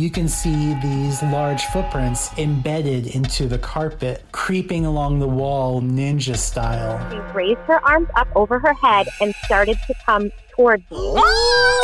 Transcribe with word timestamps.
You 0.00 0.10
can 0.10 0.28
see 0.28 0.74
these 0.74 1.24
large 1.24 1.64
footprints 1.64 2.30
embedded 2.38 3.16
into 3.16 3.48
the 3.48 3.58
carpet, 3.58 4.24
creeping 4.30 4.86
along 4.86 5.18
the 5.18 5.26
wall 5.26 5.82
ninja 5.82 6.36
style. 6.36 7.00
She 7.10 7.18
raised 7.36 7.58
her 7.62 7.84
arms 7.84 8.06
up 8.14 8.28
over 8.36 8.60
her 8.60 8.74
head 8.74 9.08
and 9.20 9.34
started 9.44 9.76
to 9.88 9.94
come 10.06 10.30
towards 10.54 10.88
me. 10.92 11.16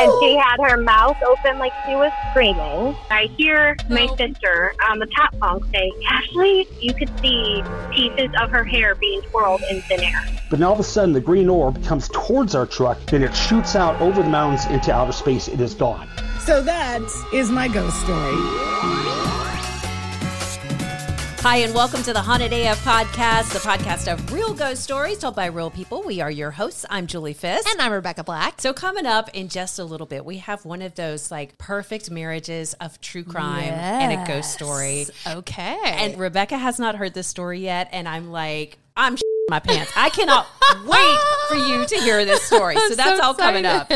And 0.00 0.12
she 0.21 0.37
had 0.37 0.58
her 0.62 0.77
mouth 0.77 1.16
open 1.27 1.58
like 1.58 1.72
she 1.85 1.96
was 1.96 2.12
screaming. 2.30 2.95
I 3.11 3.29
hear 3.37 3.77
my 3.90 4.06
sister 4.17 4.76
on 4.88 5.01
the 5.01 5.06
top 5.06 5.37
bunk 5.40 5.65
say, 5.72 5.90
Ashley, 6.08 6.69
you 6.81 6.94
could 6.94 7.10
see 7.19 7.65
pieces 7.90 8.31
of 8.40 8.49
her 8.51 8.62
hair 8.62 8.94
being 8.94 9.22
twirled 9.22 9.62
in 9.69 9.81
thin 9.83 10.04
air. 10.04 10.24
But 10.51 10.60
now 10.60 10.69
all 10.69 10.74
of 10.74 10.78
a 10.78 10.85
sudden, 10.85 11.15
the 11.15 11.21
green 11.21 11.49
orb 11.49 11.85
comes 11.85 12.08
towards 12.10 12.54
our 12.54 12.67
truck, 12.67 13.04
then 13.06 13.24
it 13.24 13.35
shoots 13.35 13.74
out 13.74 14.01
over 14.01 14.22
the 14.22 14.28
mountains 14.28 14.67
into 14.67 14.92
outer 14.94 15.10
space. 15.10 15.49
It 15.49 15.60
is 15.60 15.74
gone. 15.74 16.09
So 16.45 16.61
that 16.61 17.01
is 17.33 17.51
my 17.51 17.69
ghost 17.69 17.98
story. 18.02 18.34
Hi, 21.41 21.57
and 21.62 21.73
welcome 21.73 22.03
to 22.03 22.12
the 22.12 22.20
Haunted 22.20 22.53
AF 22.53 22.84
podcast, 22.84 23.55
the 23.55 23.61
podcast 23.61 24.12
of 24.12 24.30
real 24.30 24.53
ghost 24.53 24.83
stories 24.83 25.19
told 25.19 25.37
by 25.37 25.47
real 25.47 25.70
people. 25.70 26.03
We 26.03 26.20
are 26.20 26.30
your 26.30 26.51
hosts. 26.51 26.84
I'm 26.91 27.07
Julie 27.07 27.33
Fisk. 27.33 27.67
And 27.70 27.80
I'm 27.80 27.93
Rebecca 27.93 28.25
Black. 28.25 28.61
So, 28.61 28.75
coming 28.75 29.07
up 29.07 29.30
in 29.33 29.48
just 29.48 29.79
a 29.79 29.84
little 29.84 30.07
bit, 30.07 30.27
we 30.27 30.37
have 30.37 30.67
one 30.67 30.83
of 30.83 30.95
those 30.97 31.30
like 31.30 31.57
perfect 31.57 32.11
marriages 32.11 32.75
of 32.75 33.01
true 33.01 33.25
crime 33.25 33.73
and 33.73 34.20
a 34.20 34.27
ghost 34.27 34.53
story. 34.53 35.06
Okay. 35.27 35.79
And 35.83 36.19
Rebecca 36.19 36.59
has 36.59 36.79
not 36.79 36.97
heard 36.97 37.15
this 37.15 37.27
story 37.27 37.61
yet, 37.61 37.89
and 37.91 38.06
I'm 38.06 38.31
like, 38.31 38.77
I'm 38.98 39.17
my 39.48 39.61
pants. 39.61 39.92
I 39.97 40.11
cannot 40.11 40.47
wait 40.87 41.19
for 41.48 41.57
you 41.57 41.87
to 41.87 41.97
hear 41.97 42.25
this 42.25 42.43
story. 42.43 42.77
So 42.77 42.95
that's 42.95 43.19
so 43.19 43.25
all 43.25 43.34
coming 43.34 43.66
up. 43.66 43.91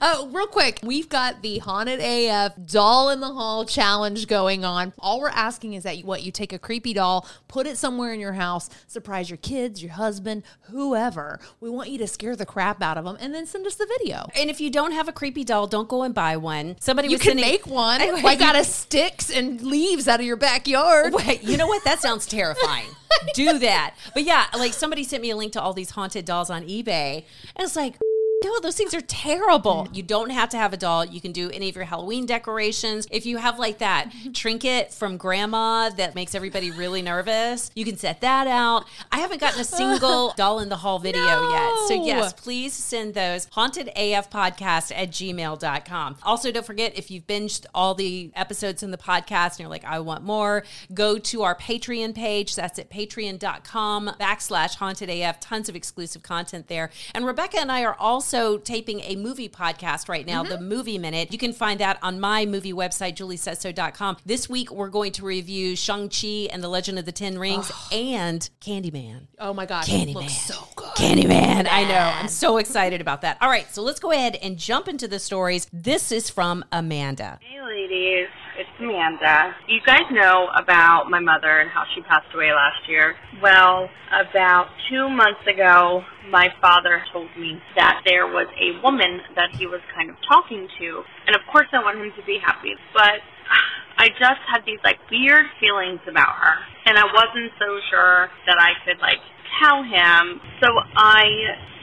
Uh, 0.00 0.26
real 0.30 0.46
quick, 0.46 0.80
we've 0.82 1.08
got 1.08 1.42
the 1.42 1.58
Haunted 1.58 2.00
AF 2.00 2.52
Doll 2.66 3.10
in 3.10 3.20
the 3.20 3.32
Hall 3.32 3.64
challenge 3.64 4.26
going 4.28 4.64
on. 4.64 4.92
All 4.98 5.20
we're 5.20 5.28
asking 5.30 5.74
is 5.74 5.82
that 5.82 5.98
you, 5.98 6.04
what 6.04 6.22
you 6.22 6.30
take 6.30 6.52
a 6.52 6.58
creepy 6.58 6.92
doll, 6.92 7.26
put 7.48 7.66
it 7.66 7.76
somewhere 7.76 8.12
in 8.12 8.20
your 8.20 8.34
house, 8.34 8.70
surprise 8.86 9.28
your 9.28 9.38
kids, 9.38 9.82
your 9.82 9.92
husband, 9.92 10.42
whoever. 10.70 11.40
We 11.60 11.70
want 11.70 11.90
you 11.90 11.98
to 11.98 12.06
scare 12.06 12.36
the 12.36 12.46
crap 12.46 12.82
out 12.82 12.96
of 12.96 13.04
them, 13.04 13.16
and 13.20 13.34
then 13.34 13.46
send 13.46 13.66
us 13.66 13.74
the 13.74 13.86
video. 13.98 14.28
And 14.36 14.50
if 14.50 14.60
you 14.60 14.70
don't 14.70 14.92
have 14.92 15.08
a 15.08 15.12
creepy 15.12 15.44
doll, 15.44 15.66
don't 15.66 15.88
go 15.88 16.02
and 16.02 16.14
buy 16.14 16.36
one. 16.36 16.76
Somebody 16.80 17.08
you 17.08 17.18
can 17.18 17.38
sending, 17.38 17.44
make 17.44 17.66
one. 17.66 18.00
Like 18.22 18.40
out 18.40 18.56
of 18.58 18.66
sticks 18.66 19.30
and 19.30 19.60
leaves 19.62 20.08
out 20.08 20.20
of 20.20 20.26
your 20.26 20.36
backyard. 20.36 21.12
Wait, 21.12 21.42
you 21.42 21.56
know 21.56 21.66
what? 21.66 21.84
That 21.84 22.00
sounds 22.00 22.26
terrifying. 22.26 22.86
Do 23.34 23.58
that. 23.58 23.94
But 24.14 24.24
yeah, 24.24 24.46
like 24.56 24.72
somebody 24.72 25.04
sent 25.04 25.22
me 25.22 25.30
a 25.30 25.36
link 25.36 25.52
to 25.54 25.60
all 25.60 25.72
these 25.72 25.90
haunted 25.90 26.24
dolls 26.24 26.50
on 26.50 26.64
eBay, 26.64 26.87
and 26.92 27.24
it's 27.58 27.76
like 27.76 27.96
no, 28.44 28.60
those 28.60 28.76
things 28.76 28.94
are 28.94 29.00
terrible. 29.00 29.88
You 29.92 30.04
don't 30.04 30.30
have 30.30 30.50
to 30.50 30.56
have 30.56 30.72
a 30.72 30.76
doll. 30.76 31.04
You 31.04 31.20
can 31.20 31.32
do 31.32 31.50
any 31.50 31.68
of 31.68 31.74
your 31.74 31.84
Halloween 31.84 32.24
decorations. 32.24 33.08
If 33.10 33.26
you 33.26 33.36
have 33.38 33.58
like 33.58 33.78
that 33.78 34.10
mm-hmm. 34.10 34.30
trinket 34.30 34.92
from 34.94 35.16
grandma 35.16 35.90
that 35.90 36.14
makes 36.14 36.36
everybody 36.36 36.70
really 36.70 37.02
nervous, 37.02 37.72
you 37.74 37.84
can 37.84 37.96
set 37.96 38.20
that 38.20 38.46
out. 38.46 38.84
I 39.10 39.18
haven't 39.18 39.40
gotten 39.40 39.60
a 39.60 39.64
single 39.64 40.34
doll 40.36 40.60
in 40.60 40.68
the 40.68 40.76
hall 40.76 41.00
video 41.00 41.24
no. 41.24 41.50
yet. 41.50 41.88
So, 41.88 42.06
yes, 42.06 42.32
please 42.32 42.72
send 42.72 43.14
those 43.14 43.46
hauntedafpodcast 43.46 44.92
at 44.94 45.10
gmail.com. 45.10 46.16
Also, 46.22 46.52
don't 46.52 46.66
forget 46.66 46.96
if 46.96 47.10
you've 47.10 47.26
binged 47.26 47.66
all 47.74 47.94
the 47.94 48.30
episodes 48.36 48.84
in 48.84 48.92
the 48.92 48.98
podcast 48.98 49.52
and 49.52 49.60
you're 49.60 49.68
like, 49.68 49.84
I 49.84 49.98
want 49.98 50.22
more, 50.22 50.62
go 50.94 51.18
to 51.18 51.42
our 51.42 51.56
Patreon 51.56 52.14
page. 52.14 52.54
That's 52.54 52.78
at 52.78 52.88
patreon.com 52.88 54.12
backslash 54.20 54.76
hauntedaf. 54.76 55.38
Tons 55.40 55.68
of 55.68 55.74
exclusive 55.74 56.22
content 56.22 56.68
there. 56.68 56.90
And 57.14 57.26
Rebecca 57.26 57.58
and 57.58 57.72
I 57.72 57.82
are 57.82 57.96
also 57.98 58.27
also 58.34 58.58
taping 58.58 59.00
a 59.00 59.16
movie 59.16 59.48
podcast 59.48 60.06
right 60.06 60.26
now, 60.26 60.42
mm-hmm. 60.42 60.52
the 60.52 60.60
Movie 60.60 60.98
Minute. 60.98 61.32
You 61.32 61.38
can 61.38 61.54
find 61.54 61.80
that 61.80 61.98
on 62.02 62.20
my 62.20 62.44
movie 62.44 62.74
website, 62.74 63.14
juliesays.com. 63.14 64.18
This 64.26 64.50
week, 64.50 64.70
we're 64.70 64.90
going 64.90 65.12
to 65.12 65.24
review 65.24 65.74
Shang-Chi 65.74 66.48
and 66.52 66.62
the 66.62 66.68
Legend 66.68 66.98
of 66.98 67.06
the 67.06 67.12
Ten 67.12 67.38
Rings 67.38 67.70
oh. 67.72 67.88
and 67.90 68.48
Candyman. 68.60 69.28
Oh 69.38 69.54
my 69.54 69.64
God. 69.64 69.86
Candyman. 69.86 70.28
so 70.28 70.68
good. 70.76 70.90
Candyman. 70.90 71.68
I 71.70 71.84
know. 71.84 72.12
I'm 72.16 72.28
so 72.28 72.58
excited 72.58 73.00
about 73.00 73.22
that. 73.22 73.38
All 73.40 73.48
right. 73.48 73.72
So 73.72 73.82
let's 73.82 74.00
go 74.00 74.12
ahead 74.12 74.36
and 74.36 74.58
jump 74.58 74.88
into 74.88 75.08
the 75.08 75.18
stories. 75.18 75.66
This 75.72 76.12
is 76.12 76.28
from 76.28 76.66
Amanda. 76.70 77.38
Hey, 77.40 77.62
ladies. 77.62 78.28
Amanda. 78.78 79.54
You 79.66 79.80
guys 79.84 80.06
know 80.10 80.48
about 80.54 81.10
my 81.10 81.18
mother 81.18 81.60
and 81.60 81.70
how 81.70 81.84
she 81.94 82.02
passed 82.02 82.32
away 82.34 82.52
last 82.52 82.88
year. 82.88 83.14
Well, 83.42 83.90
about 84.14 84.70
two 84.88 85.08
months 85.08 85.42
ago, 85.46 86.02
my 86.30 86.48
father 86.60 87.02
told 87.12 87.28
me 87.36 87.58
that 87.76 88.02
there 88.06 88.26
was 88.26 88.46
a 88.54 88.80
woman 88.82 89.20
that 89.34 89.50
he 89.58 89.66
was 89.66 89.80
kind 89.94 90.10
of 90.10 90.16
talking 90.28 90.68
to. 90.78 91.02
And 91.26 91.34
of 91.34 91.42
course, 91.50 91.66
I 91.72 91.82
want 91.82 91.98
him 91.98 92.12
to 92.16 92.24
be 92.24 92.38
happy. 92.38 92.74
But 92.94 93.18
I 93.98 94.08
just 94.14 94.42
had 94.46 94.62
these 94.64 94.78
like 94.84 94.98
weird 95.10 95.46
feelings 95.58 96.00
about 96.06 96.38
her. 96.38 96.54
And 96.86 96.96
I 96.96 97.04
wasn't 97.04 97.50
so 97.58 97.82
sure 97.90 98.30
that 98.46 98.58
I 98.62 98.78
could 98.86 99.02
like 99.02 99.18
tell 99.58 99.82
him. 99.82 100.40
So 100.62 100.70
I 100.94 101.26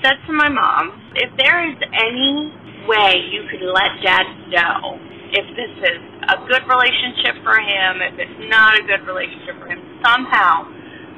said 0.01 0.15
to 0.27 0.33
my 0.33 0.47
mom, 0.47 1.11
if 1.15 1.35
there 1.37 1.59
is 1.69 1.77
any 1.91 2.55
way 2.87 3.19
you 3.31 3.43
could 3.51 3.67
let 3.67 3.99
dad 4.03 4.23
know 4.47 4.99
if 5.35 5.47
this 5.59 5.73
is 5.83 5.99
a 6.31 6.39
good 6.47 6.63
relationship 6.63 7.35
for 7.43 7.59
him, 7.59 7.99
if 8.07 8.15
it's 8.15 8.39
not 8.47 8.79
a 8.79 8.83
good 8.87 9.03
relationship 9.03 9.59
for 9.59 9.67
him, 9.67 9.83
somehow 9.99 10.63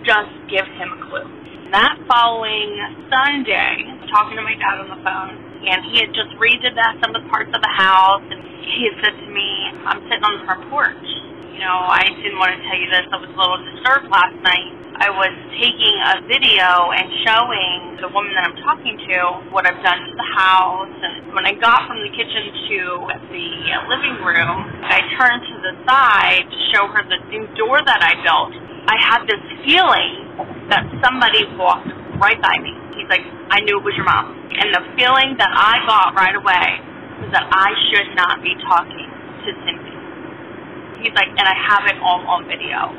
just 0.01 0.33
give 0.49 0.65
him 0.65 0.89
a 0.89 0.99
clue. 1.05 1.29
That 1.69 2.01
following 2.09 2.81
Sunday, 3.13 3.85
talking 4.09 4.41
to 4.41 4.41
my 4.41 4.57
dad 4.57 4.81
on 4.81 4.89
the 4.89 5.01
phone, 5.05 5.37
and 5.69 5.85
he 5.93 6.01
had 6.01 6.09
just 6.17 6.33
redid 6.41 6.73
that 6.73 6.97
some 6.97 7.13
of 7.13 7.21
the 7.21 7.29
parts 7.29 7.53
of 7.53 7.61
the 7.61 7.73
house, 7.77 8.25
and 8.25 8.41
he 8.65 8.89
had 8.89 8.95
said 9.05 9.13
to 9.21 9.27
me, 9.29 9.49
I'm 9.85 10.01
sitting 10.09 10.25
on 10.25 10.33
the 10.41 10.43
front 10.49 10.65
porch. 10.73 11.05
You 11.57 11.65
know, 11.65 11.89
I 11.89 12.05
didn't 12.05 12.37
want 12.37 12.53
to 12.53 12.61
tell 12.69 12.77
you 12.77 12.85
this. 12.93 13.09
I 13.09 13.17
was 13.17 13.33
a 13.33 13.37
little 13.37 13.57
disturbed 13.65 14.13
last 14.13 14.37
night 14.45 14.77
I 14.97 15.13
was 15.13 15.29
taking 15.61 15.93
a 16.09 16.25
video 16.25 16.89
and 16.89 17.05
showing 17.21 18.01
the 18.01 18.09
woman 18.09 18.33
that 18.33 18.49
I'm 18.49 18.57
talking 18.65 18.97
to 18.97 19.45
what 19.53 19.69
I've 19.69 19.77
done 19.85 20.01
to 20.09 20.13
the 20.17 20.29
house. 20.33 20.89
And 20.89 21.37
when 21.37 21.45
I 21.45 21.53
got 21.53 21.85
from 21.85 22.01
the 22.01 22.09
kitchen 22.17 22.49
to 22.49 23.05
the 23.29 23.47
living 23.93 24.17
room, 24.25 24.57
I 24.81 24.97
turned 25.21 25.45
to 25.53 25.55
the 25.61 25.73
side 25.85 26.49
to 26.49 26.59
show 26.73 26.89
her 26.89 27.05
the 27.05 27.21
new 27.29 27.45
door 27.53 27.77
that 27.77 28.01
I 28.01 28.17
built. 28.25 28.57
I 28.89 28.97
had 28.97 29.21
this 29.29 29.43
feeling 29.69 30.33
that 30.73 30.81
somebody 31.05 31.45
walked 31.61 31.93
right 32.17 32.41
by 32.41 32.57
me. 32.57 32.73
He's 32.97 33.05
like, 33.05 33.21
I 33.53 33.61
knew 33.69 33.77
it 33.77 33.85
was 33.85 33.93
your 33.93 34.09
mom. 34.09 34.33
And 34.49 34.73
the 34.73 34.81
feeling 34.97 35.37
that 35.37 35.53
I 35.53 35.77
got 35.85 36.17
right 36.17 36.33
away 36.33 36.67
was 37.21 37.29
that 37.37 37.45
I 37.53 37.69
should 37.93 38.17
not 38.17 38.41
be 38.41 38.57
talking 38.65 39.09
to 39.45 39.49
Cindy. 39.61 39.86
He's 41.01 41.13
like, 41.13 41.29
and 41.29 41.45
I 41.45 41.55
have 41.55 41.85
it 41.89 41.97
all 42.01 42.21
on 42.25 42.45
video. 42.49 42.89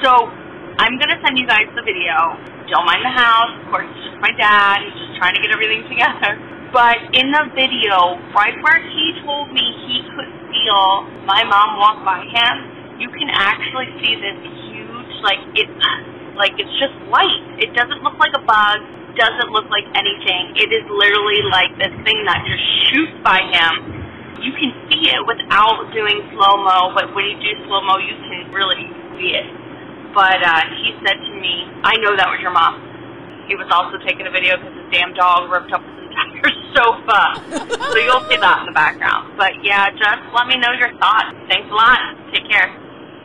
So 0.00 0.30
I'm 0.78 0.98
to 0.98 1.18
send 1.22 1.38
you 1.38 1.46
guys 1.46 1.68
the 1.76 1.84
video. 1.84 2.16
Don't 2.70 2.86
mind 2.88 3.04
the 3.04 3.12
house. 3.12 3.52
Of 3.60 3.70
course, 3.70 3.86
it's 3.86 4.02
just 4.08 4.18
my 4.22 4.32
dad. 4.34 4.82
He's 4.82 4.96
just 4.96 5.14
trying 5.20 5.36
to 5.36 5.40
get 5.42 5.52
everything 5.52 5.84
together. 5.92 6.38
But 6.72 6.98
in 7.12 7.28
the 7.30 7.52
video, 7.52 8.16
right 8.32 8.56
where 8.64 8.80
he 8.80 9.12
told 9.22 9.52
me 9.52 9.60
he 9.60 10.00
could 10.16 10.30
feel 10.48 11.04
my 11.28 11.44
mom 11.44 11.76
walk 11.76 12.00
by 12.00 12.24
him, 12.24 12.54
you 12.96 13.12
can 13.12 13.28
actually 13.28 13.92
see 14.00 14.16
this 14.16 14.38
huge, 14.72 15.12
like, 15.20 15.42
it's, 15.52 15.82
like, 16.34 16.56
it's 16.56 16.72
just 16.80 16.96
light. 17.12 17.44
It 17.60 17.76
doesn't 17.76 18.00
look 18.00 18.16
like 18.16 18.32
a 18.32 18.40
bug. 18.40 18.78
Doesn't 19.12 19.52
look 19.52 19.68
like 19.68 19.84
anything. 19.92 20.56
It 20.56 20.72
is 20.72 20.88
literally 20.88 21.44
like 21.52 21.68
this 21.76 21.92
thing 22.08 22.24
that 22.24 22.40
just 22.48 22.64
shoots 22.88 23.12
by 23.20 23.44
him. 23.52 24.01
You 24.40 24.52
can 24.56 24.72
see 24.88 25.10
it 25.12 25.20
without 25.26 25.92
doing 25.92 26.24
slow 26.32 26.62
mo, 26.62 26.94
but 26.94 27.12
when 27.14 27.28
you 27.28 27.36
do 27.36 27.50
slow 27.68 27.82
mo, 27.84 27.98
you 27.98 28.16
can 28.16 28.52
really 28.54 28.88
see 29.18 29.36
it 29.36 29.62
but 30.14 30.44
uh, 30.44 30.62
he 30.76 30.92
said 31.04 31.16
to 31.16 31.32
me, 31.40 31.64
I 31.82 31.96
know 32.04 32.12
that 32.16 32.28
was 32.28 32.38
your 32.40 32.52
mom. 32.52 32.76
He 33.48 33.56
was 33.56 33.66
also 33.72 33.98
taking 34.04 34.28
a 34.28 34.32
video 34.32 34.60
because 34.60 34.76
his 34.76 34.88
damn 34.92 35.12
dog 35.16 35.50
ripped 35.50 35.72
up 35.72 35.82
his 35.82 36.08
entire 36.08 36.52
sofa. 36.76 37.20
so 37.90 37.96
you'll 37.96 38.24
see 38.28 38.38
that 38.38 38.62
in 38.62 38.66
the 38.68 38.76
background. 38.76 39.34
But 39.36 39.56
yeah, 39.64 39.88
just 39.90 40.22
let 40.36 40.46
me 40.46 40.60
know 40.60 40.72
your 40.76 40.92
thoughts. 41.00 41.32
Thanks 41.48 41.68
a 41.68 41.74
lot. 41.74 42.21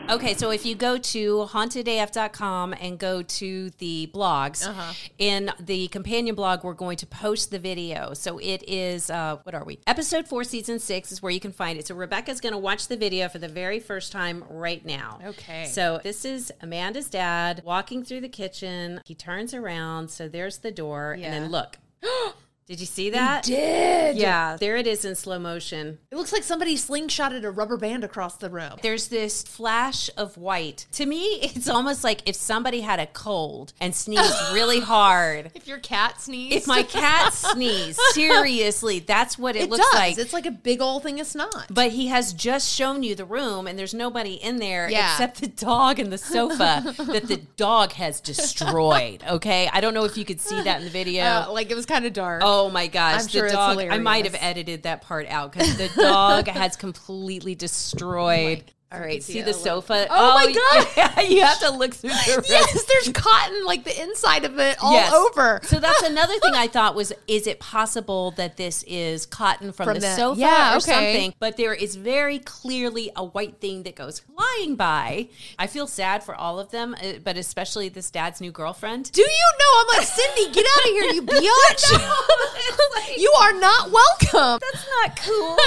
Okay, 0.10 0.36
so 0.36 0.52
if 0.52 0.66
you 0.66 0.74
go 0.74 0.98
to 0.98 1.48
hauntedaf.com 1.52 2.74
and 2.80 2.98
go 2.98 3.22
to 3.24 3.70
the 3.72 4.10
blogs, 4.14 4.66
uh-huh. 4.66 4.94
in 5.18 5.52
the 5.60 5.90
companion 5.90 6.34
blog, 6.34 6.64
we're 6.64 6.74
going 6.74 6.96
to 6.98 7.06
post 7.06 7.52
the 7.52 7.60
video. 7.60 8.14
So 8.14 8.38
it 8.38 8.64
is, 8.68 9.10
uh, 9.10 9.38
what 9.44 9.54
are 9.54 9.66
we? 9.66 9.80
Episode 9.86 10.26
four, 10.26 10.46
season 10.46 10.80
six 10.80 11.12
is 11.12 11.22
where 11.22 11.32
you 11.32 11.42
can 11.42 11.52
find 11.52 11.78
it. 11.78 11.88
So 11.88 11.96
Rebecca's 11.96 12.40
going 12.40 12.54
to 12.54 12.60
watch 12.60 12.88
the 12.88 12.96
video 12.96 13.28
for 13.28 13.40
the 13.40 13.50
very 13.50 13.82
first 13.82 14.14
time 14.14 14.46
right 14.50 14.86
now. 14.86 15.20
Okay. 15.26 15.66
So 15.66 16.00
this 16.02 16.24
is 16.24 16.54
Amanda's 16.62 17.10
dad 17.10 17.62
walking 17.66 18.06
through 18.06 18.22
the 18.22 18.30
kitchen. 18.30 19.02
He 19.04 19.14
turns 19.14 19.54
around. 19.54 20.10
So 20.10 20.30
there's 20.30 20.60
the 20.60 20.72
door. 20.72 21.18
Yeah. 21.20 21.34
And 21.34 21.44
then 21.44 21.52
look. 21.52 21.78
Did 22.68 22.82
you 22.82 22.86
see 22.86 23.12
that? 23.12 23.44
Did 23.44 24.18
Yeah, 24.18 24.58
there 24.60 24.76
it 24.76 24.88
is 24.88 25.06
in 25.06 25.16
slow 25.16 25.40
motion. 25.40 26.00
It 26.12 26.18
looks 26.18 26.34
like 26.34 26.44
somebody 26.44 26.76
slingshotted 26.76 27.46
a 27.46 27.50
rubber 27.50 27.78
band 27.78 28.04
across 28.04 28.36
the 28.36 28.50
room. 28.50 28.74
There's 28.82 29.08
this 29.08 29.42
flash 29.42 30.10
of 30.18 30.36
white. 30.38 30.86
To 30.94 31.06
me, 31.06 31.24
it's 31.42 31.70
almost 31.70 32.04
like 32.04 32.28
if 32.28 32.36
somebody 32.36 32.82
had 32.82 33.00
a 33.00 33.06
cold 33.06 33.72
and 33.80 33.96
sneezed 33.96 34.34
really 34.54 34.82
hard. 34.82 35.52
If 35.56 35.66
your 35.66 35.78
cat 35.78 36.20
sneezed, 36.20 36.58
If 36.58 36.68
my 36.68 36.84
cat 36.84 37.34
sneezed, 37.54 38.02
seriously, 38.12 39.00
that's 39.00 39.40
what 39.40 39.56
it, 39.56 39.64
it 39.64 39.70
looks 39.70 39.86
does. 39.86 39.94
like. 39.96 40.18
It's 40.18 40.34
like 40.34 40.46
a 40.46 40.52
big 40.52 40.82
old 40.82 41.04
thing 41.04 41.22
of 41.22 41.28
snot. 41.28 41.68
But 41.70 41.92
he 41.92 42.08
has 42.08 42.34
just 42.34 42.70
shown 42.74 43.02
you 43.02 43.16
the 43.16 43.24
room, 43.26 43.68
and 43.68 43.80
there's 43.80 43.94
nobody 43.94 44.34
in 44.34 44.58
there 44.58 44.90
Yeah. 44.90 45.12
except 45.14 45.40
the 45.40 45.48
dog 45.48 46.00
and 46.00 46.12
the 46.12 46.18
sofa 46.18 46.84
that 46.98 47.30
the 47.30 47.38
dog 47.56 47.94
has 47.94 48.20
destroyed. 48.20 49.24
Okay, 49.26 49.70
I 49.72 49.80
don't 49.80 49.94
know 49.94 50.04
if 50.04 50.18
you 50.18 50.26
could 50.26 50.42
see 50.42 50.62
that 50.64 50.80
in 50.80 50.84
the 50.84 50.90
video. 50.92 51.24
Uh, 51.24 51.48
like 51.52 51.72
it 51.72 51.76
was 51.76 51.86
kind 51.86 52.06
of 52.06 52.12
dark. 52.12 52.42
Oh 52.44 52.57
Oh 52.58 52.70
my 52.70 52.88
gosh, 52.88 53.22
I'm 53.22 53.28
sure 53.28 53.42
the 53.42 53.48
it's 53.48 53.56
dog! 53.56 53.80
I 53.80 54.00
might 54.00 54.26
have 54.26 54.36
edited 54.40 54.84
that 54.84 55.02
part 55.02 55.28
out 55.28 55.52
because 55.52 55.78
the 55.78 55.90
dog 55.90 56.48
has 56.48 56.76
completely 56.76 57.56
destroyed. 57.56 58.64
All 58.90 59.02
right, 59.02 59.22
see 59.22 59.34
see 59.34 59.42
the 59.42 59.54
sofa? 59.54 60.08
Oh 60.10 60.34
my 60.36 60.52
God. 60.54 60.88
Yeah, 60.98 61.22
you 61.22 61.42
have 61.44 61.60
to 61.60 61.72
look 61.72 61.94
through 61.94 62.12
the 62.12 62.16
rest. 62.38 62.50
yes, 62.50 62.86
there's 62.86 63.10
cotton 63.10 63.66
like 63.66 63.84
the 63.84 64.02
inside 64.02 64.46
of 64.46 64.58
it 64.60 64.78
all 64.82 64.94
Yes. 64.94 65.12
over. 65.14 65.60
So 65.64 65.80
that's 65.82 66.02
another 66.04 66.40
thing 66.40 66.54
I 66.56 66.68
thought 66.68 66.96
was: 66.96 67.12
is 67.28 67.48
it 67.48 67.60
possible 67.60 68.32
that 68.38 68.56
this 68.56 68.84
is 68.88 69.26
cotton 69.26 69.74
from, 69.74 69.86
From 69.88 69.94
the, 69.96 70.00
the- 70.02 70.16
sofa 70.16 70.40
yeah, 70.40 70.74
or 70.74 70.78
okay. 70.78 70.80
something? 70.92 71.34
But 71.38 71.58
there 71.58 71.74
is 71.74 71.96
very 71.98 72.40
clearly 72.40 73.12
a 73.16 73.26
white 73.26 73.60
thing 73.60 73.84
that 73.84 73.96
goes 73.96 74.20
flying 74.20 74.76
by. 74.76 75.28
I 75.60 75.68
feel 75.68 75.86
sad 75.88 76.24
for 76.24 76.34
all 76.34 76.58
of 76.58 76.72
them, 76.72 76.96
uh, 76.96 77.14
but 77.24 77.36
especially 77.36 77.90
this 77.90 78.10
dad's 78.10 78.40
new 78.40 78.52
girlfriend. 78.52 79.12
Do 79.12 79.22
you 79.22 79.28
know? 79.28 79.82
I'm 79.82 79.98
like 79.98 80.08
Cindy, 80.08 80.52
get 80.54 80.66
out 80.66 80.84
of 80.86 80.92
here, 80.92 81.04
you 81.14 81.22
biatch! 81.24 83.18
you 83.18 83.32
are 83.42 83.54
not 83.60 83.92
welcome. 83.92 84.60
That's 84.62 84.88
not 85.02 85.20
cool. 85.20 85.58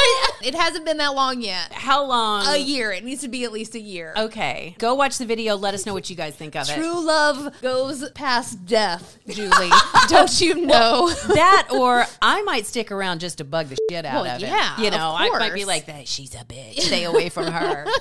it 0.42 0.54
hasn't 0.54 0.84
been 0.86 0.96
that 0.98 1.14
long 1.14 1.42
yet. 1.42 1.72
How 1.72 2.04
long? 2.04 2.46
A 2.46 2.56
year. 2.56 2.92
It 2.92 3.04
needs 3.10 3.22
to 3.22 3.28
be 3.28 3.44
at 3.44 3.52
least 3.52 3.74
a 3.74 3.80
year. 3.80 4.14
Okay, 4.16 4.76
go 4.78 4.94
watch 4.94 5.18
the 5.18 5.26
video. 5.26 5.56
Let 5.56 5.74
us 5.74 5.84
know 5.84 5.92
what 5.92 6.08
you 6.08 6.16
guys 6.16 6.36
think 6.36 6.54
of 6.54 6.68
it. 6.68 6.74
True 6.74 7.04
love 7.04 7.60
goes 7.60 8.08
past 8.10 8.64
death, 8.66 9.18
Julie. 9.28 9.70
Don't 10.08 10.40
you 10.40 10.64
know? 10.66 11.10
that 11.34 11.68
or 11.72 12.04
I 12.22 12.42
might 12.42 12.66
stick 12.66 12.92
around 12.92 13.18
just 13.20 13.38
to 13.38 13.44
bug 13.44 13.66
the 13.68 13.76
shit 13.90 14.04
out 14.06 14.22
Well, 14.22 14.36
of 14.36 14.40
yeah, 14.40 14.76
it. 14.78 14.84
You 14.84 14.90
know, 14.92 15.12
I 15.16 15.28
might 15.30 15.54
be 15.54 15.64
like 15.64 15.86
that. 15.86 16.06
She's 16.06 16.34
a 16.34 16.44
bitch. 16.44 16.80
Stay 16.80 17.04
away 17.04 17.28
from 17.28 17.46
her. 17.46 17.86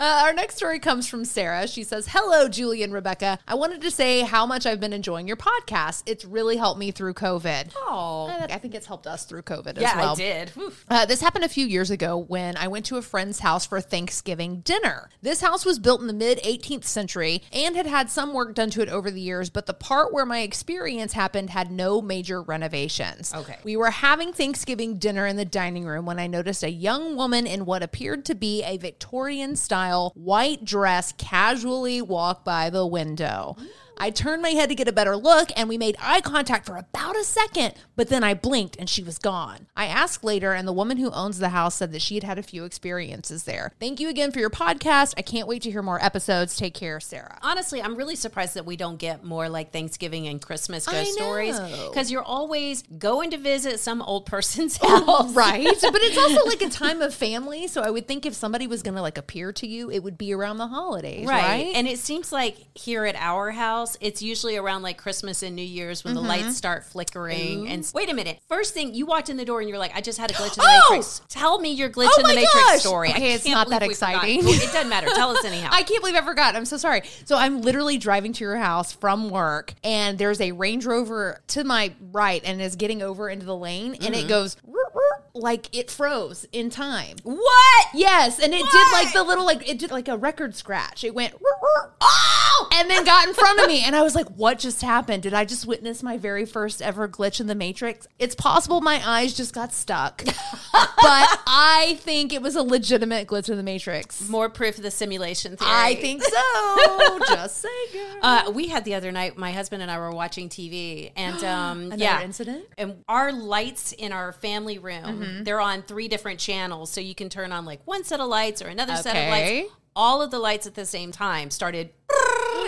Uh, 0.00 0.22
our 0.24 0.32
next 0.32 0.56
story 0.56 0.78
comes 0.78 1.06
from 1.06 1.24
Sarah. 1.24 1.66
She 1.68 1.84
says, 1.84 2.08
Hello, 2.08 2.48
Julie 2.48 2.82
and 2.82 2.92
Rebecca. 2.92 3.38
I 3.46 3.54
wanted 3.54 3.82
to 3.82 3.90
say 3.90 4.20
how 4.20 4.46
much 4.46 4.66
I've 4.66 4.80
been 4.80 4.92
enjoying 4.92 5.28
your 5.28 5.36
podcast. 5.36 6.04
It's 6.06 6.24
really 6.24 6.56
helped 6.56 6.78
me 6.78 6.90
through 6.90 7.14
COVID. 7.14 7.72
Oh, 7.76 8.26
I 8.28 8.58
think 8.58 8.74
it's 8.74 8.86
helped 8.86 9.06
us 9.06 9.24
through 9.24 9.42
COVID 9.42 9.80
yeah, 9.80 9.90
as 9.90 9.96
well. 9.96 10.12
I 10.12 10.14
did. 10.14 10.52
Uh, 10.88 11.06
this 11.06 11.20
happened 11.20 11.44
a 11.44 11.48
few 11.48 11.66
years 11.66 11.90
ago 11.90 12.16
when 12.16 12.56
I 12.56 12.68
went 12.68 12.86
to 12.86 12.96
a 12.96 13.02
friend's 13.02 13.40
house 13.40 13.66
for 13.66 13.80
Thanksgiving 13.80 14.01
dinner. 14.06 15.10
This 15.20 15.40
house 15.40 15.64
was 15.64 15.78
built 15.78 16.00
in 16.00 16.06
the 16.06 16.12
mid 16.12 16.38
18th 16.38 16.84
century 16.84 17.42
and 17.52 17.76
had 17.76 17.86
had 17.86 18.10
some 18.10 18.32
work 18.32 18.54
done 18.54 18.70
to 18.70 18.82
it 18.82 18.88
over 18.88 19.10
the 19.10 19.20
years, 19.20 19.50
but 19.50 19.66
the 19.66 19.74
part 19.74 20.12
where 20.12 20.26
my 20.26 20.40
experience 20.40 21.12
happened 21.12 21.50
had 21.50 21.70
no 21.70 22.00
major 22.00 22.42
renovations. 22.42 23.32
Okay. 23.34 23.58
We 23.64 23.76
were 23.76 23.90
having 23.90 24.32
Thanksgiving 24.32 24.98
dinner 24.98 25.26
in 25.26 25.36
the 25.36 25.44
dining 25.44 25.84
room 25.84 26.06
when 26.06 26.18
I 26.18 26.26
noticed 26.26 26.62
a 26.62 26.70
young 26.70 27.16
woman 27.16 27.46
in 27.46 27.64
what 27.64 27.82
appeared 27.82 28.24
to 28.26 28.34
be 28.34 28.62
a 28.62 28.76
Victorian 28.76 29.56
style 29.56 30.12
white 30.14 30.64
dress 30.64 31.12
casually 31.12 32.02
walk 32.02 32.44
by 32.44 32.70
the 32.70 32.86
window. 32.86 33.56
I 33.98 34.10
turned 34.10 34.42
my 34.42 34.50
head 34.50 34.68
to 34.68 34.74
get 34.74 34.88
a 34.88 34.92
better 34.92 35.16
look 35.16 35.50
and 35.56 35.68
we 35.68 35.78
made 35.78 35.96
eye 36.00 36.20
contact 36.20 36.66
for 36.66 36.76
about 36.76 37.16
a 37.16 37.24
second, 37.24 37.74
but 37.96 38.08
then 38.08 38.24
I 38.24 38.34
blinked 38.34 38.76
and 38.78 38.88
she 38.88 39.02
was 39.02 39.18
gone. 39.18 39.66
I 39.76 39.86
asked 39.86 40.24
later, 40.24 40.52
and 40.52 40.66
the 40.66 40.72
woman 40.72 40.96
who 40.96 41.10
owns 41.10 41.38
the 41.38 41.50
house 41.50 41.76
said 41.76 41.92
that 41.92 42.02
she 42.02 42.14
had 42.14 42.24
had 42.24 42.38
a 42.38 42.42
few 42.42 42.64
experiences 42.64 43.44
there. 43.44 43.72
Thank 43.80 44.00
you 44.00 44.08
again 44.08 44.32
for 44.32 44.38
your 44.38 44.50
podcast. 44.50 45.14
I 45.16 45.22
can't 45.22 45.48
wait 45.48 45.62
to 45.62 45.70
hear 45.70 45.82
more 45.82 46.02
episodes. 46.02 46.56
Take 46.56 46.74
care, 46.74 47.00
Sarah. 47.00 47.38
Honestly, 47.42 47.82
I'm 47.82 47.96
really 47.96 48.16
surprised 48.16 48.54
that 48.54 48.66
we 48.66 48.76
don't 48.76 48.96
get 48.96 49.24
more 49.24 49.48
like 49.48 49.72
Thanksgiving 49.72 50.26
and 50.26 50.40
Christmas 50.40 50.86
ghost 50.86 51.12
stories 51.12 51.58
because 51.60 52.10
you're 52.10 52.22
always 52.22 52.82
going 52.82 53.30
to 53.30 53.38
visit 53.38 53.80
some 53.80 54.02
old 54.02 54.26
person's 54.26 54.76
house. 54.82 55.02
Oh, 55.06 55.32
right. 55.32 55.64
But 55.64 56.00
it's 56.02 56.18
also 56.18 56.44
like 56.46 56.62
a 56.62 56.68
time 56.68 57.02
of 57.02 57.14
family. 57.14 57.66
So 57.66 57.82
I 57.82 57.90
would 57.90 58.06
think 58.06 58.26
if 58.26 58.34
somebody 58.34 58.66
was 58.66 58.82
going 58.82 58.94
to 58.94 59.02
like 59.02 59.18
appear 59.18 59.52
to 59.54 59.66
you, 59.66 59.90
it 59.90 60.02
would 60.02 60.18
be 60.18 60.32
around 60.32 60.58
the 60.58 60.68
holidays, 60.68 61.26
right? 61.26 61.42
Right. 61.42 61.72
And 61.74 61.88
it 61.88 61.98
seems 61.98 62.32
like 62.32 62.56
here 62.74 63.04
at 63.04 63.16
our 63.16 63.50
house, 63.50 63.81
it's 64.00 64.22
usually 64.22 64.56
around 64.56 64.82
like 64.82 64.98
Christmas 64.98 65.42
and 65.42 65.54
New 65.56 65.62
Year's 65.62 66.04
when 66.04 66.14
Mm-hmm. 66.14 66.22
the 66.22 66.28
lights 66.28 66.56
start 66.56 66.84
flickering. 66.84 67.68
And 67.68 67.88
wait 67.94 68.10
a 68.10 68.14
minute. 68.14 68.40
First 68.48 68.74
thing, 68.74 68.94
you 68.94 69.06
walked 69.06 69.28
in 69.30 69.36
the 69.36 69.44
door 69.44 69.60
and 69.60 69.68
you're 69.68 69.78
like, 69.78 69.94
I 69.96 70.00
just 70.00 70.18
had 70.18 70.30
a 70.30 70.34
glitch 70.34 70.56
in 70.58 70.62
the 70.62 70.64
Oh! 70.64 70.86
Matrix. 70.90 71.22
Tell 71.28 71.58
me 71.58 71.72
your 71.72 71.88
glitch 71.90 72.08
Oh 72.16 72.20
in 72.20 72.26
the 72.26 72.34
Matrix 72.34 72.54
gosh! 72.54 72.80
story. 72.80 73.08
I 73.08 73.12
Okay, 73.12 73.32
it's 73.34 73.44
can't 73.44 73.54
not 73.54 73.68
that 73.70 73.80
believe 73.80 73.90
we 73.90 73.94
forgot. 73.94 74.14
exciting. 74.24 74.38
It 74.48 74.72
doesn't 74.72 74.88
matter. 74.88 75.08
Tell 75.08 75.30
us 75.36 75.44
anyhow. 75.44 75.68
I 75.72 75.82
can't 75.82 76.00
believe 76.02 76.16
I 76.16 76.22
forgot. 76.22 76.54
I'm 76.56 76.64
so 76.64 76.76
sorry. 76.76 77.02
So 77.24 77.36
I'm 77.36 77.62
literally 77.62 77.98
driving 77.98 78.32
to 78.34 78.44
your 78.44 78.56
house 78.56 78.92
from 78.92 79.30
work, 79.30 79.74
and 79.82 80.18
there's 80.18 80.40
a 80.40 80.52
Range 80.52 80.84
Rover 80.84 81.40
to 81.48 81.64
my 81.64 81.94
right, 82.12 82.42
and 82.44 82.60
is 82.60 82.76
getting 82.76 83.02
over 83.02 83.28
into 83.28 83.46
the 83.46 83.56
lane, 83.56 83.94
and 84.00 84.14
it 84.14 84.28
goes 84.28 84.56
"Root, 84.66 84.86
root," 84.94 85.22
like 85.34 85.74
it 85.76 85.90
froze 85.90 86.46
in 86.52 86.70
time. 86.70 87.16
what? 87.22 87.86
Yes, 87.94 88.38
and 88.38 88.52
it 88.52 88.64
did 88.70 88.92
like 88.92 89.12
the 89.12 89.22
little 89.22 89.44
like 89.46 89.68
it 89.68 89.78
did 89.78 89.90
like 89.90 90.08
a 90.08 90.16
record 90.16 90.54
scratch. 90.54 91.04
It 91.04 91.14
went 91.14 91.32
"Root, 91.34 91.42
root," 91.62 91.90
oh, 92.00 92.51
and 92.72 92.90
then 92.90 93.04
got 93.04 93.26
in 93.28 93.34
front 93.34 93.60
of 93.60 93.66
me, 93.66 93.82
and 93.84 93.94
I 93.96 94.02
was 94.02 94.14
like, 94.14 94.28
"What 94.30 94.58
just 94.58 94.82
happened? 94.82 95.22
Did 95.22 95.34
I 95.34 95.44
just 95.44 95.66
witness 95.66 96.02
my 96.02 96.16
very 96.18 96.44
first 96.44 96.80
ever 96.82 97.08
glitch 97.08 97.40
in 97.40 97.46
the 97.46 97.54
Matrix?" 97.54 98.06
It's 98.18 98.34
possible 98.34 98.80
my 98.80 99.00
eyes 99.04 99.34
just 99.34 99.54
got 99.54 99.72
stuck, 99.72 100.24
but 100.72 101.40
I 101.46 101.98
think 102.00 102.32
it 102.32 102.42
was 102.42 102.56
a 102.56 102.62
legitimate 102.62 103.26
glitch 103.28 103.48
in 103.48 103.56
the 103.56 103.62
Matrix. 103.62 104.28
More 104.28 104.48
proof 104.48 104.76
of 104.78 104.82
the 104.82 104.90
simulation 104.90 105.56
theory. 105.56 105.70
I 105.72 105.94
think 105.96 106.22
so. 106.22 107.18
Just 107.28 107.58
saying. 107.62 108.06
Uh, 108.20 108.50
we 108.54 108.68
had 108.68 108.84
the 108.84 108.94
other 108.94 109.12
night. 109.12 109.36
My 109.36 109.52
husband 109.52 109.82
and 109.82 109.90
I 109.90 109.98
were 109.98 110.10
watching 110.10 110.48
TV, 110.48 111.12
and 111.16 111.42
um, 111.44 111.82
Another 111.82 112.02
yeah, 112.02 112.22
incident? 112.22 112.64
And 112.78 112.96
our 113.08 113.32
lights 113.32 113.92
in 113.92 114.12
our 114.12 114.32
family 114.32 114.78
room, 114.78 114.92
Mm-hmm. 115.02 115.44
they're 115.44 115.60
on 115.60 115.82
three 115.82 116.08
different 116.08 116.38
channels, 116.38 116.90
so 116.90 117.00
you 117.00 117.14
can 117.14 117.28
turn 117.28 117.52
on 117.52 117.64
like 117.64 117.80
one 117.86 118.04
set 118.04 118.20
of 118.20 118.28
lights 118.28 118.62
or 118.62 118.68
another 118.68 118.96
set 118.96 119.16
of 119.16 119.30
lights. 119.30 119.70
All 119.94 120.22
of 120.22 120.30
the 120.30 120.38
lights 120.38 120.66
at 120.66 120.74
the 120.74 120.86
same 120.86 121.12
time 121.12 121.50
started 121.50 121.90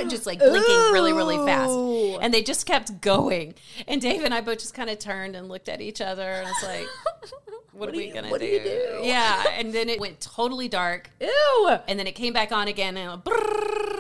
just 0.09 0.27
like 0.27 0.39
blinking 0.39 0.93
really, 0.93 1.13
really 1.13 1.37
fast, 1.39 1.73
and 2.23 2.33
they 2.35 2.43
just 2.43 2.67
kept 2.67 3.01
going. 3.01 3.55
And 3.89 4.01
Dave 4.01 4.23
and 4.25 4.33
I 4.35 4.41
both 4.41 4.59
just 4.59 4.75
kind 4.75 4.91
of 4.91 4.99
turned 4.99 5.35
and 5.37 5.49
looked 5.49 5.69
at 5.69 5.81
each 5.81 6.01
other, 6.01 6.23
and 6.31 6.49
it's 6.49 6.63
like. 6.63 6.87
What, 7.73 7.89
are 7.89 7.93
we 7.93 8.07
you- 8.07 8.15
gonna 8.15 8.31
what 8.31 8.41
do 8.41 8.47
do? 8.47 8.63
do? 8.63 9.01
Yeah, 9.03 9.43
and 9.59 9.73
then 9.73 9.89
it 9.89 9.99
went 9.99 10.21
totally 10.21 10.69
dark, 10.69 11.11
Ew. 11.21 11.77
and 11.89 11.99
then 11.99 12.07
it 12.07 12.13
came 12.13 12.33
back 12.33 12.53
on 12.53 12.69
again, 12.69 12.97
and, 12.97 13.13
it 13.19 13.25
brrrr, 13.25 13.94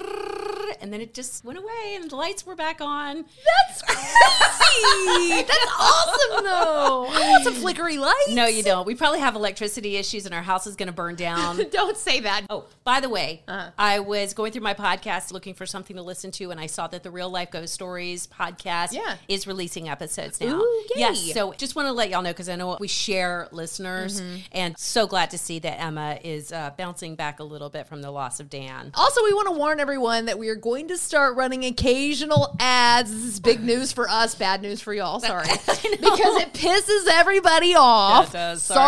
and 0.84 0.92
then 0.92 1.00
it 1.00 1.14
just 1.14 1.42
went 1.46 1.58
away, 1.58 1.94
and 1.96 2.10
the 2.10 2.14
lights 2.16 2.44
were 2.44 2.54
back 2.54 2.82
on. 2.82 3.25
That's 3.69 3.81
crazy. 3.82 5.42
That's 5.48 5.72
awesome, 5.81 6.44
though. 6.44 7.06
I 7.10 7.31
want 7.31 7.44
some 7.44 7.54
flickery 7.54 7.96
lights. 7.96 8.31
No, 8.32 8.46
you 8.46 8.62
don't. 8.62 8.86
We 8.86 8.94
probably 8.94 9.20
have 9.20 9.34
electricity 9.34 9.96
issues, 9.96 10.26
and 10.26 10.34
our 10.34 10.42
house 10.42 10.66
is 10.66 10.76
going 10.76 10.88
to 10.88 10.92
burn 10.92 11.14
down. 11.14 11.56
Don't 11.70 11.96
say 11.96 12.20
that. 12.20 12.42
Oh, 12.50 12.66
by 12.84 13.00
the 13.00 13.08
way, 13.08 13.42
Uh-huh. 13.48 13.70
I 13.78 14.00
was 14.00 14.34
going 14.34 14.53
through 14.53 14.60
my 14.62 14.74
podcast 14.74 15.32
looking 15.32 15.55
for 15.55 15.64
something 15.64 15.96
to 15.96 16.03
listen 16.03 16.31
to, 16.32 16.50
and 16.50 16.60
I 16.60 16.67
saw 16.67 16.86
that 16.88 17.03
the 17.03 17.10
Real 17.10 17.31
Life 17.31 17.50
Ghost 17.50 17.72
Stories 17.72 18.26
podcast 18.26 18.93
Yeah. 18.93 19.17
is 19.26 19.46
releasing 19.46 19.88
episodes 19.88 20.38
now. 20.41 20.60
Ooh. 20.60 20.82
Yes, 20.96 21.32
so 21.32 21.55
just 21.55 21.76
want 21.76 21.86
to 21.86 21.93
let 21.93 22.10
y'all 22.10 22.20
know 22.22 22.31
because 22.31 22.50
I 22.50 22.56
know 22.56 22.76
we 22.79 22.88
share 22.88 23.48
listeners, 23.53 24.20
Mm-hmm. 24.20 24.36
and 24.53 24.79
so 24.79 25.06
glad 25.06 25.31
to 25.31 25.38
see 25.38 25.58
that 25.60 25.81
Emma 25.81 26.19
is 26.22 26.53
uh, 26.53 26.72
bouncing 26.76 27.14
back 27.14 27.41
a 27.41 27.44
little 27.44 27.70
bit 27.70 27.86
from 27.86 28.03
the 28.03 28.10
loss 28.10 28.38
of 28.41 28.50
Dan. 28.50 28.91
Also, 28.94 29.22
we 29.24 29.32
want 29.32 29.46
to 29.48 29.53
warn 29.55 29.81
everyone 29.81 30.26
that 30.26 30.38
we 30.38 30.48
are 30.48 30.55
going 30.56 30.73
to 30.82 30.98
start 30.98 31.36
running 31.36 31.64
occasional 31.64 32.56
ads. 32.58 33.10
This 33.10 33.24
is 33.24 33.40
big 33.40 33.62
news 33.62 33.93
for 33.93 34.08
us, 34.08 34.34
bad 34.34 34.60
news 34.60 34.81
for 34.81 34.93
y'all. 34.93 35.20
Sorry. 35.24 35.46
because 35.46 36.43
it 36.43 36.52
pisses 36.52 37.06
everybody 37.08 37.74
off. 37.76 38.31
It 38.31 38.32
does, 38.32 38.62
sorry. 38.64 38.78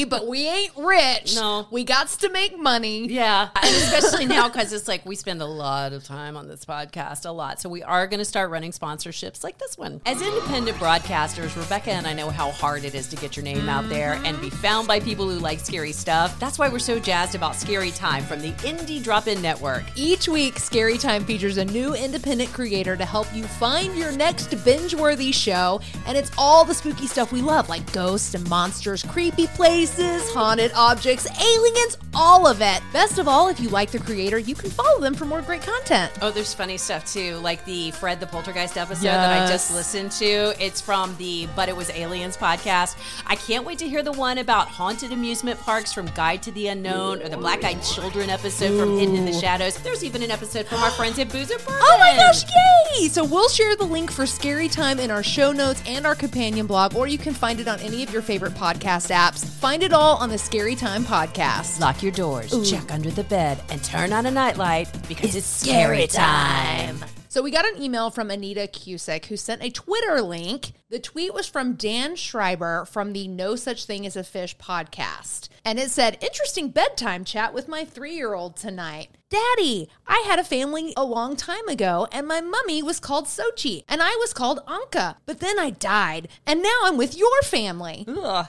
sorry. 0.00 0.04
but 0.04 0.26
we 0.26 0.48
ain't 0.48 0.72
rich. 0.76 1.36
No. 1.36 1.68
We 1.70 1.84
got 1.84 2.08
to 2.08 2.28
make 2.30 2.58
money. 2.58 3.06
Yeah, 3.06 3.48
and 3.62 3.76
especially 3.76 4.26
now 4.26 4.48
because 4.48 4.72
it's 4.72 4.88
like 4.88 5.06
we 5.06 5.14
spend 5.14 5.40
a 5.40 5.46
lot 5.46 5.92
of 5.92 6.02
time 6.02 6.36
on 6.36 6.48
this 6.48 6.64
podcast, 6.64 7.24
a 7.24 7.30
lot. 7.30 7.60
So 7.60 7.68
we 7.68 7.84
are 7.84 8.08
going 8.08 8.18
to 8.18 8.24
start 8.24 8.50
running 8.50 8.72
sponsorships 8.72 9.44
like 9.44 9.58
this 9.58 9.78
one. 9.78 10.00
As 10.04 10.20
independent 10.20 10.76
broadcasters, 10.78 11.56
Rebecca 11.56 11.92
and 11.92 12.08
I 12.08 12.12
know 12.12 12.30
how 12.30 12.50
hard 12.50 12.84
it 12.84 12.96
is 12.96 13.06
to 13.08 13.16
get 13.16 13.36
your 13.36 13.44
name 13.44 13.68
out 13.68 13.88
there 13.88 14.14
and 14.24 14.40
be 14.40 14.50
found 14.50 14.88
by 14.88 14.98
people 14.98 15.30
who 15.30 15.38
like 15.38 15.60
scary 15.60 15.92
stuff. 15.92 16.40
That's 16.40 16.58
why 16.58 16.68
we're 16.68 16.80
so 16.80 16.98
jazzed 16.98 17.36
about 17.36 17.54
Scary 17.54 17.92
Time 17.92 18.24
from 18.24 18.42
the 18.42 18.50
Indie 18.64 19.00
Drop 19.00 19.28
In 19.28 19.40
Network. 19.40 19.84
Each 19.94 20.28
week, 20.28 20.58
Scary 20.58 20.98
Time 20.98 21.24
features 21.24 21.35
features 21.36 21.58
a 21.58 21.64
new 21.66 21.94
independent 21.94 22.50
creator 22.50 22.96
to 22.96 23.04
help 23.04 23.26
you 23.34 23.44
find 23.44 23.94
your 23.94 24.10
next 24.10 24.54
binge 24.64 24.94
worthy 24.94 25.30
show. 25.30 25.78
And 26.06 26.16
it's 26.16 26.30
all 26.38 26.64
the 26.64 26.72
spooky 26.72 27.06
stuff 27.06 27.30
we 27.30 27.42
love, 27.42 27.68
like 27.68 27.92
ghosts 27.92 28.32
and 28.32 28.48
monsters, 28.48 29.02
creepy 29.02 29.46
places, 29.48 30.32
haunted 30.32 30.72
objects, 30.74 31.26
aliens, 31.38 31.98
all 32.14 32.46
of 32.46 32.62
it. 32.62 32.80
Best 32.90 33.18
of 33.18 33.28
all, 33.28 33.48
if 33.48 33.60
you 33.60 33.68
like 33.68 33.90
the 33.90 33.98
creator, 33.98 34.38
you 34.38 34.54
can 34.54 34.70
follow 34.70 34.98
them 34.98 35.12
for 35.12 35.26
more 35.26 35.42
great 35.42 35.60
content. 35.60 36.10
Oh, 36.22 36.30
there's 36.30 36.54
funny 36.54 36.78
stuff 36.78 37.04
too, 37.04 37.36
like 37.36 37.62
the 37.66 37.90
Fred 37.90 38.18
the 38.18 38.26
Poltergeist 38.26 38.78
episode 38.78 39.04
that 39.04 39.42
I 39.42 39.46
just 39.46 39.74
listened 39.74 40.12
to. 40.12 40.54
It's 40.58 40.80
from 40.80 41.14
the 41.18 41.48
But 41.54 41.68
It 41.68 41.76
Was 41.76 41.90
Aliens 41.90 42.38
podcast. 42.38 42.96
I 43.26 43.36
can't 43.36 43.66
wait 43.66 43.78
to 43.80 43.88
hear 43.88 44.02
the 44.02 44.12
one 44.12 44.38
about 44.38 44.68
haunted 44.68 45.12
amusement 45.12 45.60
parks 45.60 45.92
from 45.92 46.06
Guide 46.14 46.42
to 46.44 46.52
the 46.52 46.68
Unknown 46.68 47.20
or 47.20 47.28
the 47.28 47.36
Black 47.36 47.62
Eyed 47.62 47.82
Children 47.82 48.30
episode 48.30 48.80
from 48.80 48.98
Hidden 48.98 49.16
in 49.16 49.26
the 49.26 49.34
Shadows. 49.34 49.76
There's 49.82 50.02
even 50.02 50.22
an 50.22 50.30
episode 50.30 50.64
from 50.66 50.78
our 50.78 50.90
friends 50.92 51.18
Boozer 51.26 51.58
Bourbon. 51.58 51.74
Oh 51.80 51.96
my 51.98 52.16
gosh, 52.16 52.44
yay! 52.98 53.08
So 53.08 53.24
we'll 53.24 53.48
share 53.48 53.76
the 53.76 53.84
link 53.84 54.10
for 54.10 54.26
Scary 54.26 54.68
Time 54.68 54.98
in 54.98 55.10
our 55.10 55.22
show 55.22 55.52
notes 55.52 55.82
and 55.86 56.06
our 56.06 56.14
companion 56.14 56.66
blog, 56.66 56.94
or 56.94 57.06
you 57.06 57.18
can 57.18 57.34
find 57.34 57.60
it 57.60 57.68
on 57.68 57.78
any 57.80 58.02
of 58.02 58.12
your 58.12 58.22
favorite 58.22 58.54
podcast 58.54 59.14
apps. 59.14 59.44
Find 59.44 59.82
it 59.82 59.92
all 59.92 60.16
on 60.16 60.28
the 60.30 60.38
Scary 60.38 60.74
Time 60.74 61.04
podcast. 61.04 61.80
Lock 61.80 62.02
your 62.02 62.12
doors, 62.12 62.70
check 62.70 62.92
under 62.92 63.10
the 63.10 63.24
bed, 63.24 63.62
and 63.70 63.82
turn 63.84 64.12
on 64.12 64.26
a 64.26 64.30
nightlight 64.30 64.88
because 65.08 65.34
it's, 65.34 65.46
scary 65.46 66.06
time. 66.06 67.04
So 67.36 67.42
we 67.42 67.50
got 67.50 67.68
an 67.68 67.82
email 67.82 68.08
from 68.08 68.30
Anita 68.30 68.66
Cusick 68.66 69.26
who 69.26 69.36
sent 69.36 69.62
a 69.62 69.68
Twitter 69.68 70.22
link. 70.22 70.72
The 70.88 70.98
tweet 70.98 71.34
was 71.34 71.46
from 71.46 71.74
Dan 71.74 72.16
Schreiber 72.16 72.86
from 72.86 73.12
the 73.12 73.28
No 73.28 73.56
Such 73.56 73.84
Thing 73.84 74.06
as 74.06 74.16
a 74.16 74.24
Fish 74.24 74.56
podcast. 74.56 75.50
And 75.62 75.78
it 75.78 75.90
said, 75.90 76.16
Interesting 76.22 76.70
bedtime 76.70 77.26
chat 77.26 77.52
with 77.52 77.68
my 77.68 77.84
three 77.84 78.14
year 78.14 78.32
old 78.32 78.56
tonight. 78.56 79.08
Daddy, 79.28 79.90
I 80.06 80.24
had 80.26 80.38
a 80.38 80.44
family 80.44 80.94
a 80.96 81.04
long 81.04 81.36
time 81.36 81.68
ago, 81.68 82.08
and 82.10 82.26
my 82.26 82.40
mummy 82.40 82.82
was 82.82 83.00
called 83.00 83.26
Sochi, 83.26 83.82
and 83.86 84.00
I 84.00 84.16
was 84.20 84.32
called 84.32 84.64
Anka. 84.66 85.16
But 85.26 85.40
then 85.40 85.58
I 85.58 85.70
died, 85.70 86.28
and 86.46 86.62
now 86.62 86.78
I'm 86.84 86.96
with 86.96 87.18
your 87.18 87.42
family. 87.42 88.04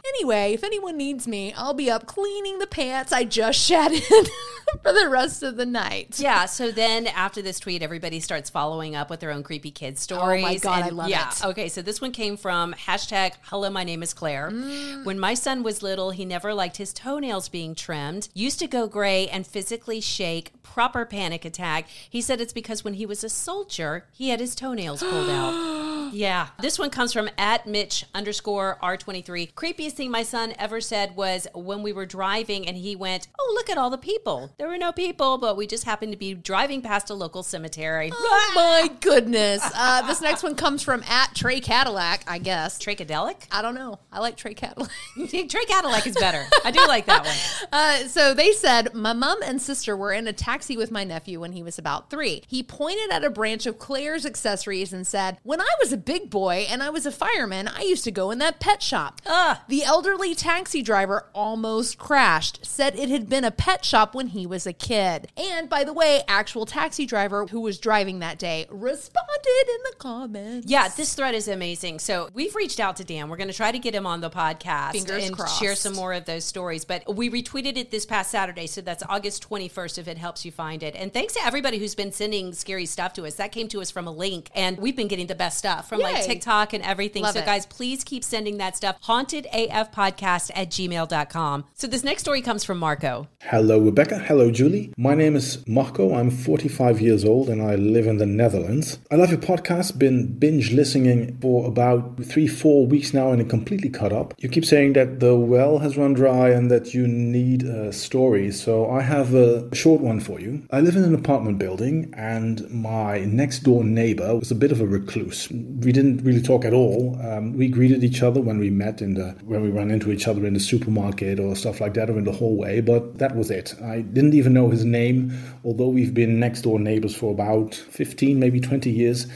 Anyway, 0.08 0.54
if 0.54 0.64
anyone 0.64 0.96
needs 0.96 1.28
me, 1.28 1.52
I'll 1.58 1.74
be 1.74 1.90
up 1.90 2.06
cleaning 2.06 2.60
the 2.60 2.68
pants 2.68 3.12
I 3.12 3.26
just 3.26 3.60
shat 3.60 3.92
in 3.92 4.02
for 4.84 4.94
the 4.94 5.08
rest 5.10 5.44
of 5.44 5.56
the 5.56 5.66
night. 5.66 6.20
Yeah, 6.20 6.46
so 6.46 6.72
then 6.72 7.08
after 7.08 7.42
this 7.42 7.60
tweet, 7.60 7.82
everybody 7.82 8.20
starts 8.20 8.50
following 8.50 8.96
up 8.96 9.10
with 9.10 9.20
their 9.20 9.32
own 9.32 9.44
creepy 9.44 9.72
kid 9.72 9.98
stories. 9.98 10.44
Oh 10.44 10.48
my 10.48 10.58
God, 10.58 10.84
I 10.84 10.88
And 10.88 10.98
love 10.98 11.10
yeah, 11.10 11.30
it. 11.30 11.46
Okay, 11.46 11.70
so 11.70 11.82
this 11.82 12.02
one 12.02 12.12
came 12.12 12.38
from 12.38 12.74
hashtag 12.74 13.34
Hello, 13.44 13.70
my 13.70 13.84
name 13.84 14.04
is 14.04 14.14
Claire. 14.14 14.50
Mm. 14.52 15.06
When 15.06 15.20
my 15.20 15.34
son 15.34 15.64
was 15.64 15.82
little, 15.82 16.12
he 16.12 16.26
never 16.26 16.54
liked 16.54 16.78
his 16.78 16.94
toenails 16.94 17.50
being 17.50 17.76
trimmed, 17.76 18.30
used 18.34 18.60
to 18.60 18.68
go 18.68 18.88
gray 18.88 19.28
and 19.28 19.46
physically 19.46 20.02
shake, 20.02 20.52
proper 20.74 21.06
panic 21.06 21.46
attack. 21.46 21.88
He 22.10 22.22
said 22.22 22.42
it's 22.42 22.54
because 22.54 22.84
when 22.84 22.96
he 22.96 23.06
was 23.06 23.24
a 23.24 23.30
soldier, 23.30 24.06
he 24.12 24.30
had 24.30 24.40
his 24.40 24.56
toenails 24.56 25.02
pulled 25.02 25.30
out. 25.30 25.84
Yeah. 26.14 26.48
This 26.62 26.80
one 26.80 26.90
comes 26.90 27.12
from 27.12 27.30
at 27.38 27.68
Mitch 27.68 28.06
underscore 28.16 28.78
R23. 28.82 29.54
Creepiest 29.54 29.92
thing 29.92 30.10
my 30.10 30.24
son 30.24 30.54
ever 30.58 30.80
said 30.80 31.18
was 31.18 31.48
when 31.54 31.84
we 31.84 31.92
were 31.92 32.06
driving 32.06 32.66
and 32.66 32.78
he 32.78 32.96
went, 32.96 33.28
Oh, 33.38 33.52
look 33.54 33.70
at 33.70 33.78
all 33.78 33.90
the 33.90 33.98
people. 33.98 34.54
There 34.58 34.70
were 34.70 34.78
no 34.78 34.94
people, 34.94 35.38
but 35.38 35.58
we 35.58 35.68
just 35.68 35.84
happened 35.84 36.14
to 36.14 36.18
be 36.18 36.34
driving 36.34 36.82
past 36.82 37.10
a 37.10 37.14
local 37.14 37.44
cemetery. 37.44 38.12
Oh 38.40 38.52
my 38.56 38.90
goodness. 39.02 39.62
Uh, 39.76 40.06
this 40.08 40.22
next 40.22 40.44
one 40.44 40.56
comes 40.56 40.82
from 40.82 41.04
at 41.10 41.36
Trey 41.36 41.60
Cadillac, 41.60 42.24
I 42.28 42.38
guess. 42.38 42.80
Tricadelic? 42.80 43.46
I 43.52 43.62
don't 43.62 43.76
know. 43.76 44.00
I 44.12 44.20
like 44.20 44.38
Trey 44.38 44.54
Cadillac. 44.54 44.90
Trey 45.30 45.66
Cadillac 45.66 46.08
is 46.08 46.16
better. 46.16 46.46
I 46.64 46.72
do 46.72 46.86
like 46.88 47.06
that 47.08 47.26
one. 47.26 47.36
Uh, 47.74 48.08
so 48.08 48.34
they 48.34 48.54
said, 48.54 48.94
My 48.94 49.12
mom 49.14 49.42
and 49.44 49.62
sister 49.62 49.96
were 49.98 50.14
in 50.14 50.28
a 50.28 50.34
taxi 50.34 50.57
with 50.78 50.92
my 50.92 51.04
nephew 51.04 51.40
when 51.40 51.54
he 51.54 51.64
was 51.64 51.78
about 51.78 52.10
three. 52.10 52.44
He 52.48 52.64
pointed 52.64 53.12
at 53.12 53.24
a 53.24 53.30
branch 53.30 53.66
of 53.66 53.80
Claire's 53.80 54.26
accessories 54.26 54.94
and 54.94 55.06
said, 55.06 55.38
When 55.44 55.62
I 55.62 55.70
was 55.80 55.94
a 55.94 55.98
big 55.98 56.30
boy 56.30 56.66
and 56.70 56.82
I 56.84 56.90
was 56.90 57.06
a 57.06 57.12
fireman, 57.12 57.68
I 57.68 57.82
used 57.82 58.04
to 58.06 58.12
go 58.12 58.32
in 58.32 58.40
that 58.40 58.60
pet 58.60 58.82
shop. 58.82 59.22
Ugh. 59.26 59.58
The 59.68 59.84
elderly 59.84 60.36
taxi 60.36 60.82
driver 60.82 61.28
almost 61.34 61.98
crashed, 61.98 62.66
said 62.66 62.98
it 62.98 63.10
had 63.10 63.30
been 63.30 63.44
a 63.44 63.52
pet 63.52 63.86
shop 63.86 64.16
when 64.16 64.28
he 64.28 64.46
was 64.46 64.66
a 64.66 64.74
kid. 64.74 65.28
And 65.38 65.70
by 65.70 65.84
the 65.84 65.94
way, 65.94 66.22
actual 66.28 66.66
taxi 66.66 67.06
driver 67.06 67.46
who 67.48 67.62
was 67.62 67.78
driving 67.78 68.20
that 68.20 68.40
day 68.40 68.66
responded 68.70 69.70
in 69.70 69.78
the 69.92 69.96
comments. 69.98 70.68
Yeah, 70.68 70.88
this 70.90 71.14
thread 71.14 71.36
is 71.36 71.48
amazing. 71.48 72.00
So 72.00 72.30
we've 72.34 72.56
reached 72.56 72.80
out 72.80 72.96
to 72.98 73.04
Dan. 73.04 73.30
We're 73.30 73.38
going 73.38 73.50
to 73.50 73.54
try 73.54 73.72
to 73.72 73.80
get 73.80 73.94
him 73.94 74.06
on 74.06 74.22
the 74.22 74.30
podcast 74.30 74.94
Fingers 74.94 75.28
and 75.28 75.36
crossed. 75.38 75.60
share 75.60 75.76
some 75.76 75.94
more 75.94 76.14
of 76.14 76.26
those 76.26 76.46
stories. 76.46 76.86
But 76.86 77.16
we 77.16 77.30
retweeted 77.30 77.78
it 77.78 77.92
this 77.92 78.06
past 78.06 78.32
Saturday, 78.32 78.68
so 78.68 78.82
that's 78.82 79.04
August 79.08 79.48
21st 79.48 79.98
if 79.98 80.08
it 80.08 80.18
helps 80.18 80.46
you 80.46 80.47
find 80.52 80.84
it. 80.84 80.96
And 80.96 81.14
thanks 81.14 81.34
to 81.34 81.46
everybody 81.46 81.78
who's 81.78 81.96
been 81.96 82.12
sending 82.12 82.54
scary 82.54 82.86
stuff 82.86 83.14
to 83.14 83.26
us. 83.26 83.36
That 83.36 83.52
came 83.52 83.68
to 83.70 83.82
us 83.82 83.92
from 83.92 84.08
a 84.08 84.12
link, 84.12 84.50
and 84.56 84.78
we've 84.78 84.96
been 84.96 85.08
getting 85.08 85.28
the 85.28 85.36
best 85.36 85.58
stuff 85.58 85.90
from 85.90 86.00
like 86.00 86.24
TikTok 86.26 86.74
and 86.74 86.84
everything. 86.84 87.24
Love 87.24 87.34
so 87.34 87.40
it. 87.40 87.46
guys, 87.46 87.66
please 87.66 88.04
keep 88.04 88.24
sending 88.24 88.58
that 88.58 88.76
stuff. 88.76 89.02
HauntedAFpodcast 89.04 90.52
at 90.56 90.70
gmail.com. 90.70 91.66
So 91.74 91.88
this 91.88 92.04
next 92.04 92.22
story 92.22 92.42
comes 92.42 92.64
from 92.64 92.78
Marco. 92.80 93.28
Hello, 93.42 93.80
Rebecca. 93.80 94.20
Hello, 94.20 94.52
Julie. 94.52 94.94
My 94.98 95.16
name 95.16 95.36
is 95.36 95.66
Marco. 95.68 96.14
I'm 96.14 96.30
45 96.30 97.00
years 97.02 97.24
old 97.24 97.50
and 97.50 97.62
I 97.62 97.76
live 97.76 98.08
in 98.08 98.18
the 98.18 98.26
Netherlands. 98.26 99.00
I 99.12 99.16
love 99.16 99.30
your 99.30 99.40
podcast. 99.40 99.98
Been 99.98 100.38
binge 100.38 100.72
listening 100.72 101.38
for 101.40 101.66
about 101.68 102.24
three, 102.24 102.48
four 102.48 102.86
weeks 102.86 103.14
now 103.14 103.32
and 103.32 103.42
it 103.42 103.50
completely 103.50 103.90
caught 103.90 104.12
up. 104.12 104.34
You 104.38 104.50
keep 104.50 104.66
saying 104.66 104.94
that 104.94 105.20
the 105.20 105.36
well 105.36 105.80
has 105.80 105.98
run 105.98 106.14
dry 106.14 106.50
and 106.50 106.70
that 106.72 106.94
you 106.94 107.08
need 107.08 107.64
a 107.64 107.94
story. 107.94 108.52
So 108.52 108.90
I 108.90 109.02
have 109.02 109.34
a 109.34 109.74
short 109.76 110.02
one 110.02 110.20
for 110.38 110.44
you. 110.44 110.64
I 110.72 110.82
live 110.82 110.96
in 110.96 111.04
an 111.04 111.16
apartment 111.16 111.58
building 111.58 112.14
and 112.16 112.70
my 112.70 113.20
next 113.20 113.60
door 113.60 113.84
neighbor 113.84 114.36
was 114.36 114.52
a 114.52 114.56
bit 114.56 114.72
of 114.72 114.82
a 114.82 114.86
recluse. 114.86 115.50
We 115.50 115.92
didn't 115.92 116.24
really 116.24 116.42
talk 116.42 116.64
at 116.64 116.74
all. 116.74 117.20
Um, 117.22 117.54
we 117.54 117.68
greeted 117.68 118.04
each 118.04 118.22
other 118.22 118.40
when 118.40 118.60
we 118.60 118.70
met 118.70 119.02
in 119.02 119.16
the 119.16 119.36
when 119.46 119.62
we 119.62 119.70
ran 119.70 119.90
into 119.90 120.12
each 120.12 120.28
other 120.28 120.46
in 120.46 120.54
the 120.54 120.60
supermarket 120.60 121.40
or 121.40 121.56
stuff 121.56 121.82
like 121.82 121.96
that 121.96 122.10
or 122.10 122.18
in 122.18 122.26
the 122.26 122.32
hallway, 122.32 122.82
but 122.82 123.18
that 123.18 123.36
was 123.36 123.50
it. 123.50 123.74
I 123.82 124.02
didn't 124.02 124.34
even 124.34 124.54
know 124.54 124.70
his 124.70 124.86
name, 124.86 125.34
although 125.64 125.90
we've 125.90 126.14
been 126.14 126.40
next 126.40 126.62
door 126.62 126.80
neighbors 126.80 127.16
for 127.16 127.32
about 127.32 127.74
15, 127.74 128.40
maybe 128.40 128.60
20 128.60 128.92
years. 128.92 129.28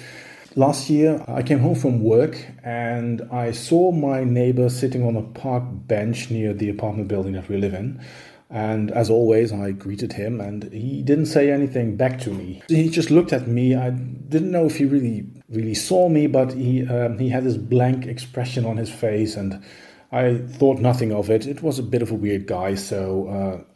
Last 0.55 0.89
year, 0.89 1.23
I 1.29 1.43
came 1.43 1.59
home 1.59 1.75
from 1.75 2.03
work 2.03 2.37
and 2.61 3.21
I 3.31 3.51
saw 3.51 3.93
my 3.93 4.25
neighbor 4.25 4.67
sitting 4.69 5.01
on 5.03 5.15
a 5.15 5.21
park 5.21 5.63
bench 5.65 6.29
near 6.29 6.53
the 6.53 6.69
apartment 6.69 7.07
building 7.07 7.33
that 7.33 7.47
we 7.47 7.55
live 7.55 7.73
in. 7.73 8.01
And 8.51 8.91
as 8.91 9.09
always, 9.09 9.53
I 9.53 9.71
greeted 9.71 10.13
him 10.13 10.41
and 10.41 10.71
he 10.73 11.01
didn't 11.01 11.27
say 11.27 11.49
anything 11.51 11.95
back 11.95 12.19
to 12.21 12.31
me. 12.31 12.61
He 12.67 12.89
just 12.89 13.09
looked 13.09 13.31
at 13.31 13.47
me. 13.47 13.75
I 13.75 13.91
didn't 13.91 14.51
know 14.51 14.65
if 14.65 14.75
he 14.75 14.85
really, 14.85 15.25
really 15.49 15.73
saw 15.73 16.09
me, 16.09 16.27
but 16.27 16.51
he, 16.53 16.85
um, 16.85 17.17
he 17.17 17.29
had 17.29 17.45
this 17.45 17.55
blank 17.55 18.05
expression 18.05 18.65
on 18.65 18.75
his 18.75 18.91
face 18.91 19.37
and 19.37 19.63
I 20.11 20.39
thought 20.39 20.79
nothing 20.79 21.13
of 21.13 21.29
it. 21.29 21.47
It 21.47 21.63
was 21.63 21.79
a 21.79 21.83
bit 21.83 22.01
of 22.01 22.11
a 22.11 22.15
weird 22.15 22.45
guy, 22.45 22.75
so 22.75 23.27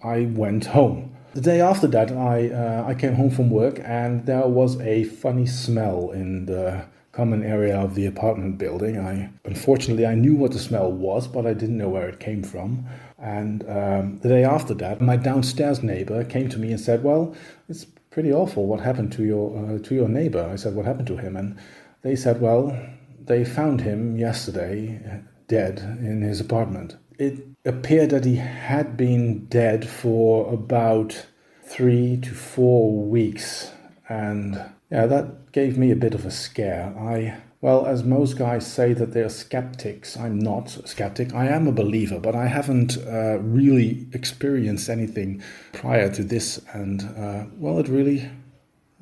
uh, 0.04 0.08
I 0.08 0.26
went 0.26 0.66
home. 0.66 1.16
The 1.34 1.42
day 1.42 1.62
after 1.62 1.88
that, 1.88 2.12
I 2.12 2.50
uh, 2.50 2.86
I 2.88 2.94
came 2.94 3.14
home 3.14 3.30
from 3.30 3.50
work 3.50 3.80
and 3.84 4.26
there 4.26 4.48
was 4.48 4.80
a 4.82 5.04
funny 5.06 5.46
smell 5.46 6.12
in 6.12 6.46
the 6.46 6.86
common 7.14 7.44
area 7.44 7.78
of 7.78 7.96
the 7.96 8.06
apartment 8.06 8.58
building. 8.58 9.00
I 9.00 9.30
unfortunately 9.46 10.06
I 10.06 10.16
knew 10.16 10.36
what 10.36 10.52
the 10.52 10.60
smell 10.60 10.92
was, 10.92 11.28
but 11.28 11.46
I 11.46 11.54
didn't 11.54 11.78
know 11.78 11.90
where 11.90 12.10
it 12.10 12.20
came 12.20 12.44
from. 12.44 12.86
And 13.18 13.64
um, 13.70 14.20
the 14.20 14.30
day 14.30 14.44
after 14.44 14.74
that, 14.76 15.02
my 15.02 15.16
downstairs 15.16 15.82
neighbor 15.82 16.24
came 16.24 16.50
to 16.50 16.60
me 16.60 16.72
and 16.72 16.80
said, 16.80 17.04
"Well, 17.04 17.34
it's 17.70 17.86
pretty 17.86 18.32
awful. 18.32 18.68
What 18.68 18.82
happened 18.82 19.14
to 19.14 19.24
your 19.24 19.58
uh, 19.58 19.80
to 19.80 19.96
your 19.96 20.10
neighbor?" 20.10 20.50
I 20.52 20.58
said, 20.58 20.76
"What 20.76 20.86
happened 20.86 21.08
to 21.08 21.18
him?" 21.18 21.38
And 21.38 21.58
they 22.02 22.16
said, 22.16 22.42
"Well, 22.42 22.78
they 23.24 23.46
found 23.46 23.82
him 23.82 24.18
yesterday, 24.18 25.00
uh, 25.10 25.18
dead 25.48 25.80
in 26.02 26.22
his 26.22 26.42
apartment." 26.42 26.98
It 27.18 27.40
appeared 27.64 28.10
that 28.10 28.26
he 28.26 28.36
had 28.36 28.98
been 28.98 29.46
dead 29.46 29.88
for 29.88 30.54
about 30.54 31.26
three 31.64 32.18
to 32.18 32.34
four 32.34 33.02
weeks, 33.02 33.72
and 34.10 34.62
yeah, 34.92 35.06
that 35.06 35.54
gave 35.54 35.78
me 35.78 35.92
a 35.92 35.96
bit 35.96 36.14
of 36.14 36.26
a 36.26 36.32
scare. 36.32 36.94
I 37.00 37.38
well, 37.66 37.88
as 37.88 38.04
most 38.04 38.38
guys 38.38 38.64
say 38.64 38.94
that 38.94 39.12
they're 39.12 39.28
skeptics, 39.28 40.16
I'm 40.16 40.38
not 40.38 40.78
a 40.78 40.88
skeptic. 40.88 41.34
I 41.34 41.48
am 41.48 41.68
a 41.68 41.72
believer, 41.72 42.20
but 42.20 42.36
I 42.36 42.46
haven't 42.46 42.96
uh, 43.00 43.40
really 43.40 44.06
experienced 44.14 44.88
anything 44.88 45.42
prior 45.74 46.08
to 46.12 46.24
this, 46.24 46.62
and 46.74 47.02
uh, 47.18 47.46
well, 47.58 47.80
it 47.80 47.88
really 47.88 48.30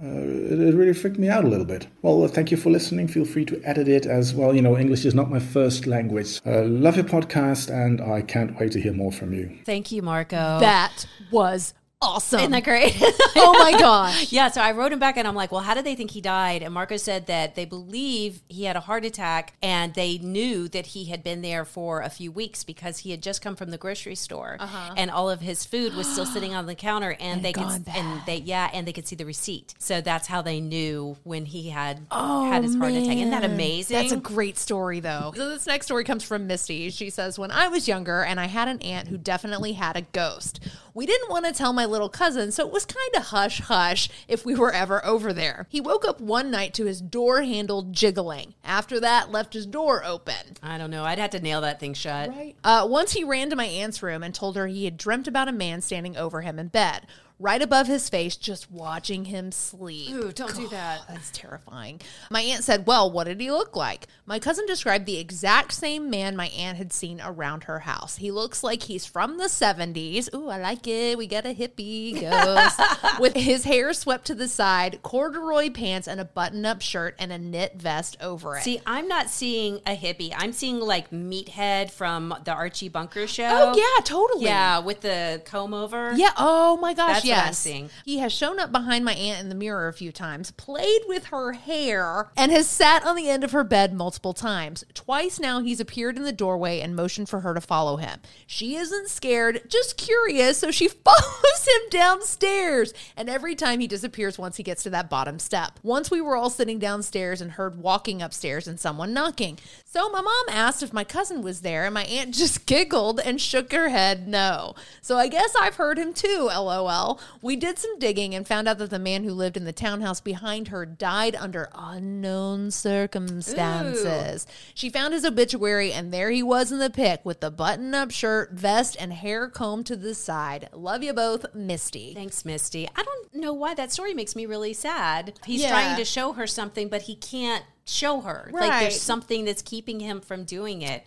uh, 0.01 0.08
it, 0.53 0.62
it 0.62 0.75
really 0.75 0.93
freaked 0.93 1.20
me 1.20 1.27
out 1.27 1.43
a 1.43 1.48
little 1.48 1.65
bit. 1.65 1.88
Well, 2.03 2.24
uh, 2.24 2.29
thank 2.29 2.51
you 2.51 2.58
for 2.58 2.70
listening. 2.70 3.10
Feel 3.10 3.25
free 3.25 3.43
to 3.43 3.62
edit 3.65 3.89
it 3.89 4.05
as 4.05 4.34
well. 4.34 4.55
You 4.55 4.62
know, 4.62 4.77
English 4.77 5.03
is 5.03 5.13
not 5.13 5.29
my 5.29 5.39
first 5.39 5.86
language. 5.86 6.39
Uh, 6.46 6.63
love 6.63 6.96
your 6.96 7.03
podcast, 7.03 7.70
and 7.70 8.00
I 8.00 8.22
can't 8.22 8.58
wait 8.58 8.72
to 8.72 8.82
hear 8.82 8.93
more 8.93 9.12
from 9.12 9.34
you. 9.34 9.58
Thank 9.65 9.91
you, 9.91 10.01
Marco. 10.01 10.62
That 10.62 11.05
was 11.32 11.74
awesome. 12.03 12.39
Isn't 12.39 12.51
that 12.51 12.63
great? 12.63 12.95
oh 13.36 13.55
my 13.60 13.77
gosh. 13.79 14.22
Yeah, 14.33 14.50
so 14.50 14.62
I 14.62 14.72
wrote 14.72 14.91
him 14.91 15.00
back 15.00 15.17
and 15.17 15.27
I'm 15.27 15.36
like, 15.36 15.51
well, 15.51 15.62
how 15.62 15.75
did 15.75 15.86
they 15.86 15.95
think 15.95 16.12
he 16.12 16.22
died? 16.22 16.63
And 16.63 16.74
Marco 16.74 16.98
said 16.98 17.27
that 17.27 17.55
they 17.55 17.65
believe 17.65 18.41
he 18.48 18.63
had 18.63 18.75
a 18.75 18.79
heart 18.79 19.05
attack 19.05 19.53
and 19.62 19.93
they 19.93 20.17
knew 20.17 20.67
that 20.69 20.88
he 20.88 21.05
had 21.05 21.24
been 21.24 21.41
there 21.41 21.65
for 21.65 22.01
a 22.01 22.10
few 22.10 22.31
weeks 22.31 22.63
because 22.63 23.00
he 23.00 23.12
had 23.12 23.22
just 23.22 23.41
come 23.41 23.55
from 23.55 23.69
the 23.69 23.77
grocery 23.77 24.15
store 24.15 24.57
uh-huh. 24.60 24.95
and 24.98 25.12
all 25.12 25.29
of 25.29 25.41
his 25.41 25.65
food 25.65 25.93
was 25.93 26.12
still 26.12 26.25
sitting 26.25 26.55
on 26.55 26.65
the 26.65 26.74
counter 26.74 27.15
and, 27.19 27.43
they 27.43 27.53
could 27.53 27.83
and 27.88 28.22
they 28.25 28.38
yeah, 28.38 28.69
and 28.74 28.88
they 28.88 28.93
could 28.93 29.07
see 29.07 29.15
the 29.15 29.25
receipt. 29.25 29.75
So 29.77 30.01
that's 30.01 30.27
how 30.27 30.41
they 30.41 30.60
knew 30.60 31.15
when 31.24 31.45
he 31.45 31.69
had 31.69 32.00
Oh, 32.12 32.50
had 32.50 32.63
his 32.63 32.75
heart 32.75 32.93
attack. 32.93 33.17
Isn't 33.17 33.31
that 33.31 33.43
amazing? 33.43 33.98
That's 33.98 34.12
a 34.13 34.17
great 34.17 34.57
story, 34.57 35.00
though. 35.00 35.33
So 35.36 35.50
this 35.50 35.67
next 35.67 35.86
story 35.86 36.03
comes 36.03 36.24
from 36.24 36.48
Misty. 36.48 36.89
She 36.89 37.10
says, 37.10 37.38
"When 37.38 37.51
I 37.51 37.67
was 37.67 37.88
younger, 37.88 38.24
and 38.24 38.39
I 38.39 38.45
had 38.45 38.67
an 38.67 38.81
aunt 38.81 39.10
who 39.10 39.17
definitely 39.17 39.74
had 39.74 39.95
a 39.95 40.01
ghost. 40.01 40.60
We 40.93 41.05
didn't 41.05 41.29
want 41.29 41.45
to 41.45 41.51
tell 41.51 41.73
my 41.73 41.85
little 41.85 42.09
cousin, 42.09 42.51
so 42.51 42.67
it 42.67 42.73
was 42.73 42.85
kind 42.85 43.15
of 43.15 43.27
hush 43.27 43.62
hush 43.62 44.09
if 44.27 44.45
we 44.45 44.55
were 44.55 44.71
ever 44.71 45.03
over 45.05 45.33
there. 45.33 45.65
He 45.69 45.81
woke 45.81 46.05
up 46.07 46.21
one 46.21 46.51
night 46.51 46.73
to 46.75 46.85
his 46.85 47.01
door 47.01 47.41
handle 47.41 47.83
jiggling. 47.83 48.53
After 48.63 49.00
that, 49.00 49.31
left 49.31 49.53
his 49.53 49.65
door 49.65 50.03
open." 50.03 50.57
I 50.62 50.77
don't 50.77 50.91
know. 50.91 51.03
I'd 51.03 51.19
have 51.19 51.31
to 51.31 51.39
nail 51.41 51.62
that 51.62 51.79
thing 51.79 51.93
shut. 51.93 52.29
Right. 52.29 52.55
Uh, 52.63 52.85
once 52.89 53.13
he 53.13 53.23
ran 53.23 53.50
to 53.50 53.55
my 53.55 53.65
aunt's 53.65 54.03
room 54.03 54.23
and 54.23 54.33
told 54.33 54.55
her 54.55 54.67
he 54.67 54.85
had 54.85 54.97
dreamt 54.97 55.27
about 55.27 55.47
a 55.47 55.51
man 55.51 55.81
standing 55.81 56.15
over 56.15 56.41
him 56.41 56.59
in 56.59 56.67
bed, 56.67 57.07
right 57.43 57.62
above 57.62 57.88
his 57.88 58.09
face, 58.09 58.38
just 58.38 58.71
watching 58.71 59.25
him 59.25 59.51
sleep. 59.51 60.09
Ooh, 60.12 60.31
don't 60.31 60.55
do 60.55 60.69
that. 60.69 61.01
That's 61.09 61.29
terrifying. 61.31 62.00
My 62.31 62.41
aunt 62.41 62.63
said, 62.63 62.88
Well, 62.88 63.12
what 63.12 63.25
did 63.25 63.41
he 63.41 63.51
look 63.51 63.75
like? 63.75 64.07
My 64.25 64.39
cousin 64.39 64.65
described 64.65 65.05
the 65.05 65.17
exact 65.17 65.73
same 65.73 66.09
man 66.09 66.38
my 66.38 66.47
aunt 66.47 66.77
had 66.77 66.93
seen 66.93 67.19
around 67.21 67.65
her 67.65 67.79
house. 67.79 68.15
He 68.15 68.31
looks 68.31 68.63
like 68.63 68.83
he's 68.83 69.05
from 69.05 69.38
the 69.38 69.45
70s. 69.45 70.33
Ooh, 70.33 70.47
I 70.47 70.57
like 70.57 70.88
it. 70.88 71.17
We 71.17 71.27
got 71.27 71.45
a 71.45 71.53
hippie 71.53 72.21
ghost. 72.21 72.79
With 73.19 73.35
his 73.35 73.65
hair 73.65 73.93
swept 73.93 74.25
to 74.27 74.35
the 74.35 74.47
side, 74.47 75.01
corduroy 75.03 75.69
pants, 75.69 76.07
and 76.07 76.21
a 76.21 76.25
button 76.25 76.65
up 76.65 76.81
shirt 76.81 77.15
and 77.19 77.33
a 77.33 77.38
knit 77.38 77.75
vest 77.75 78.15
over 78.21 78.55
it. 78.55 78.63
See, 78.63 78.79
I'm 78.85 79.09
not 79.09 79.29
seeing 79.29 79.81
a 79.85 79.97
hippie. 79.97 80.33
I'm 80.35 80.53
seeing 80.53 80.79
like 80.79 81.12
Meathead 81.12 81.91
from 81.91 82.33
the 82.45 82.53
Archie 82.53 82.88
Bunker 82.88 83.23
oh, 83.23 83.25
show. 83.25 83.73
oh, 83.73 83.77
yeah, 83.77 84.03
totally. 84.05 84.45
Yeah, 84.45 84.79
with 84.79 85.01
the 85.01 85.41
comb 85.43 85.73
over. 85.73 86.13
Yeah. 86.13 86.31
Oh 86.38 86.77
my 86.77 86.93
gosh. 86.93 87.23
That's 87.23 87.32
what 87.37 87.47
I'm 87.47 87.53
seeing. 87.53 87.89
He 88.05 88.19
has 88.19 88.33
shown 88.33 88.59
up 88.59 88.71
behind 88.71 89.05
my 89.05 89.13
aunt 89.13 89.41
in 89.41 89.49
the 89.49 89.55
mirror 89.55 89.87
a 89.87 89.93
few 89.93 90.11
times, 90.11 90.51
played 90.51 91.01
with 91.07 91.25
her 91.25 91.53
hair, 91.53 92.31
and 92.37 92.51
has 92.51 92.67
sat 92.67 93.05
on 93.05 93.15
the 93.15 93.29
end 93.29 93.43
of 93.43 93.51
her 93.51 93.63
bed 93.63 93.93
multiple 93.93 94.33
times. 94.33 94.83
Twice 94.93 95.39
now, 95.39 95.61
he's 95.61 95.79
appeared 95.79 96.17
in 96.17 96.23
the 96.23 96.31
doorway 96.31 96.79
and 96.79 96.95
motioned 96.95 97.29
for 97.29 97.41
her 97.41 97.53
to 97.53 97.61
follow 97.61 97.97
him. 97.97 98.19
She 98.47 98.75
isn't 98.75 99.09
scared, 99.09 99.69
just 99.69 99.97
curious, 99.97 100.57
so 100.57 100.71
she 100.71 100.87
follows 101.05 101.67
him 101.67 101.89
downstairs. 101.89 102.93
And 103.15 103.29
every 103.29 103.55
time 103.55 103.79
he 103.79 103.87
disappears 103.87 104.37
once 104.37 104.57
he 104.57 104.63
gets 104.63 104.83
to 104.83 104.89
that 104.91 105.09
bottom 105.09 105.39
step. 105.39 105.79
Once 105.83 106.09
we 106.11 106.21
were 106.21 106.35
all 106.35 106.49
sitting 106.49 106.79
downstairs 106.79 107.41
and 107.41 107.51
heard 107.51 107.77
walking 107.77 108.21
upstairs 108.21 108.67
and 108.67 108.79
someone 108.79 109.13
knocking. 109.13 109.59
So 109.85 110.09
my 110.09 110.21
mom 110.21 110.45
asked 110.49 110.81
if 110.81 110.93
my 110.93 111.03
cousin 111.03 111.41
was 111.41 111.61
there, 111.61 111.85
and 111.85 111.93
my 111.93 112.05
aunt 112.05 112.33
just 112.33 112.65
giggled 112.65 113.19
and 113.19 113.39
shook 113.39 113.71
her 113.71 113.89
head 113.89 114.27
no. 114.27 114.75
So 115.01 115.17
I 115.17 115.27
guess 115.27 115.53
I've 115.59 115.75
heard 115.75 115.97
him 115.97 116.13
too, 116.13 116.49
lol. 116.51 117.19
We 117.41 117.55
did 117.55 117.77
some 117.77 117.99
digging 117.99 118.33
and 118.35 118.47
found 118.47 118.67
out 118.67 118.77
that 118.77 118.89
the 118.89 118.99
man 118.99 119.23
who 119.23 119.31
lived 119.31 119.57
in 119.57 119.65
the 119.65 119.73
townhouse 119.73 120.21
behind 120.21 120.69
her 120.69 120.85
died 120.85 121.35
under 121.35 121.69
unknown 121.73 122.71
circumstances. 122.71 124.47
She 124.73 124.89
found 124.89 125.13
his 125.13 125.25
obituary, 125.25 125.91
and 125.93 126.13
there 126.13 126.29
he 126.31 126.43
was 126.43 126.71
in 126.71 126.79
the 126.79 126.89
pic 126.89 127.21
with 127.23 127.39
the 127.41 127.51
button 127.51 127.93
up 127.93 128.11
shirt, 128.11 128.51
vest, 128.53 128.95
and 128.99 129.13
hair 129.13 129.47
combed 129.49 129.85
to 129.87 129.95
the 129.95 130.15
side. 130.15 130.69
Love 130.73 131.03
you 131.03 131.13
both, 131.13 131.45
Misty. 131.53 132.13
Thanks, 132.13 132.45
Misty. 132.45 132.87
I 132.95 133.03
don't 133.03 133.35
know 133.35 133.53
why 133.53 133.73
that 133.73 133.91
story 133.91 134.13
makes 134.13 134.35
me 134.35 134.45
really 134.45 134.73
sad. 134.73 135.33
He's 135.45 135.61
Yeah. 135.61 135.69
trying 135.69 135.97
to 135.97 136.05
show 136.05 136.33
her 136.33 136.47
something, 136.47 136.87
but 136.89 137.03
he 137.03 137.15
can't 137.15 137.63
show 137.85 138.21
her. 138.21 138.49
Like 138.53 138.79
there's 138.79 139.01
something 139.01 139.45
that's 139.45 139.61
keeping 139.61 139.99
him 139.99 140.21
from 140.21 140.45
doing 140.45 140.81
it. 140.81 141.03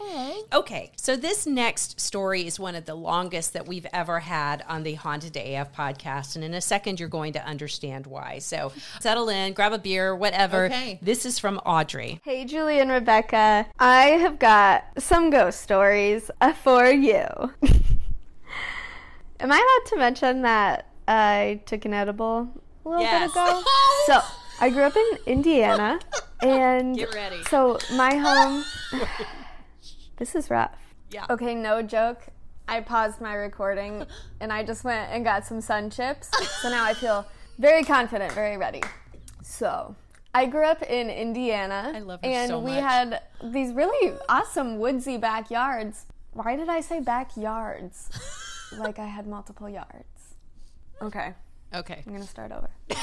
Okay, 0.52 0.92
so 0.96 1.16
this 1.16 1.46
next 1.46 2.00
story 2.00 2.46
is 2.46 2.58
one 2.60 2.74
of 2.74 2.84
the 2.84 2.94
longest 2.94 3.52
that 3.54 3.66
we've 3.66 3.86
ever 3.92 4.20
had 4.20 4.64
on 4.68 4.82
the 4.82 4.94
Haunted 4.94 5.36
AF 5.36 5.74
podcast. 5.74 6.36
And 6.36 6.44
in 6.44 6.54
a 6.54 6.60
second, 6.60 7.00
you're 7.00 7.08
going 7.08 7.32
to 7.32 7.44
understand 7.44 8.06
why. 8.06 8.38
So 8.40 8.72
settle 9.00 9.28
in, 9.28 9.52
grab 9.54 9.72
a 9.72 9.78
beer, 9.78 10.14
whatever. 10.14 10.66
Okay. 10.66 10.98
This 11.02 11.24
is 11.24 11.38
from 11.38 11.58
Audrey. 11.58 12.20
Hey, 12.24 12.44
Julie 12.44 12.78
and 12.80 12.90
Rebecca. 12.90 13.66
I 13.78 14.02
have 14.20 14.38
got 14.38 14.84
some 14.98 15.30
ghost 15.30 15.60
stories 15.62 16.30
uh, 16.40 16.52
for 16.52 16.86
you. 16.90 17.24
Am 19.40 19.52
I 19.52 19.56
allowed 19.56 19.90
to 19.90 19.96
mention 19.98 20.42
that 20.42 20.86
I 21.06 21.60
took 21.66 21.84
an 21.84 21.92
edible 21.94 22.48
a 22.84 22.88
little 22.88 23.02
Yes. 23.02 23.32
bit 23.32 23.42
ago? 23.42 23.62
so, 24.06 24.20
I 24.60 24.70
grew 24.70 24.82
up 24.82 24.96
in 24.96 25.18
Indiana, 25.26 25.98
and 26.40 26.96
Get 26.96 27.14
ready. 27.14 27.42
so 27.44 27.78
my 27.94 28.14
home. 28.14 28.64
this 30.16 30.34
is 30.34 30.50
rough. 30.50 30.72
Yeah. 31.10 31.26
Okay, 31.30 31.54
no 31.54 31.82
joke. 31.82 32.22
I 32.68 32.80
paused 32.80 33.20
my 33.20 33.34
recording 33.34 34.04
and 34.40 34.52
I 34.52 34.64
just 34.64 34.82
went 34.82 35.10
and 35.12 35.24
got 35.24 35.46
some 35.46 35.60
sun 35.60 35.88
chips. 35.90 36.28
So 36.62 36.68
now 36.68 36.84
I 36.84 36.94
feel 36.94 37.24
very 37.58 37.84
confident, 37.84 38.32
very 38.32 38.56
ready. 38.56 38.82
So, 39.42 39.94
I 40.34 40.46
grew 40.46 40.64
up 40.64 40.82
in 40.82 41.08
Indiana. 41.08 41.92
I 41.94 42.00
love 42.00 42.20
her 42.22 42.28
And 42.28 42.48
so 42.48 42.58
we 42.58 42.72
much. 42.72 42.80
had 42.82 43.22
these 43.44 43.72
really 43.72 44.16
awesome 44.28 44.78
woodsy 44.78 45.16
backyards. 45.16 46.06
Why 46.32 46.56
did 46.56 46.68
I 46.68 46.80
say 46.80 46.98
backyards? 47.00 48.10
like 48.76 48.98
I 48.98 49.06
had 49.06 49.26
multiple 49.28 49.68
yards. 49.68 50.34
Okay, 51.00 51.34
Okay. 51.74 52.02
I'm 52.06 52.12
gonna 52.12 52.26
start 52.26 52.50
over. 52.52 52.68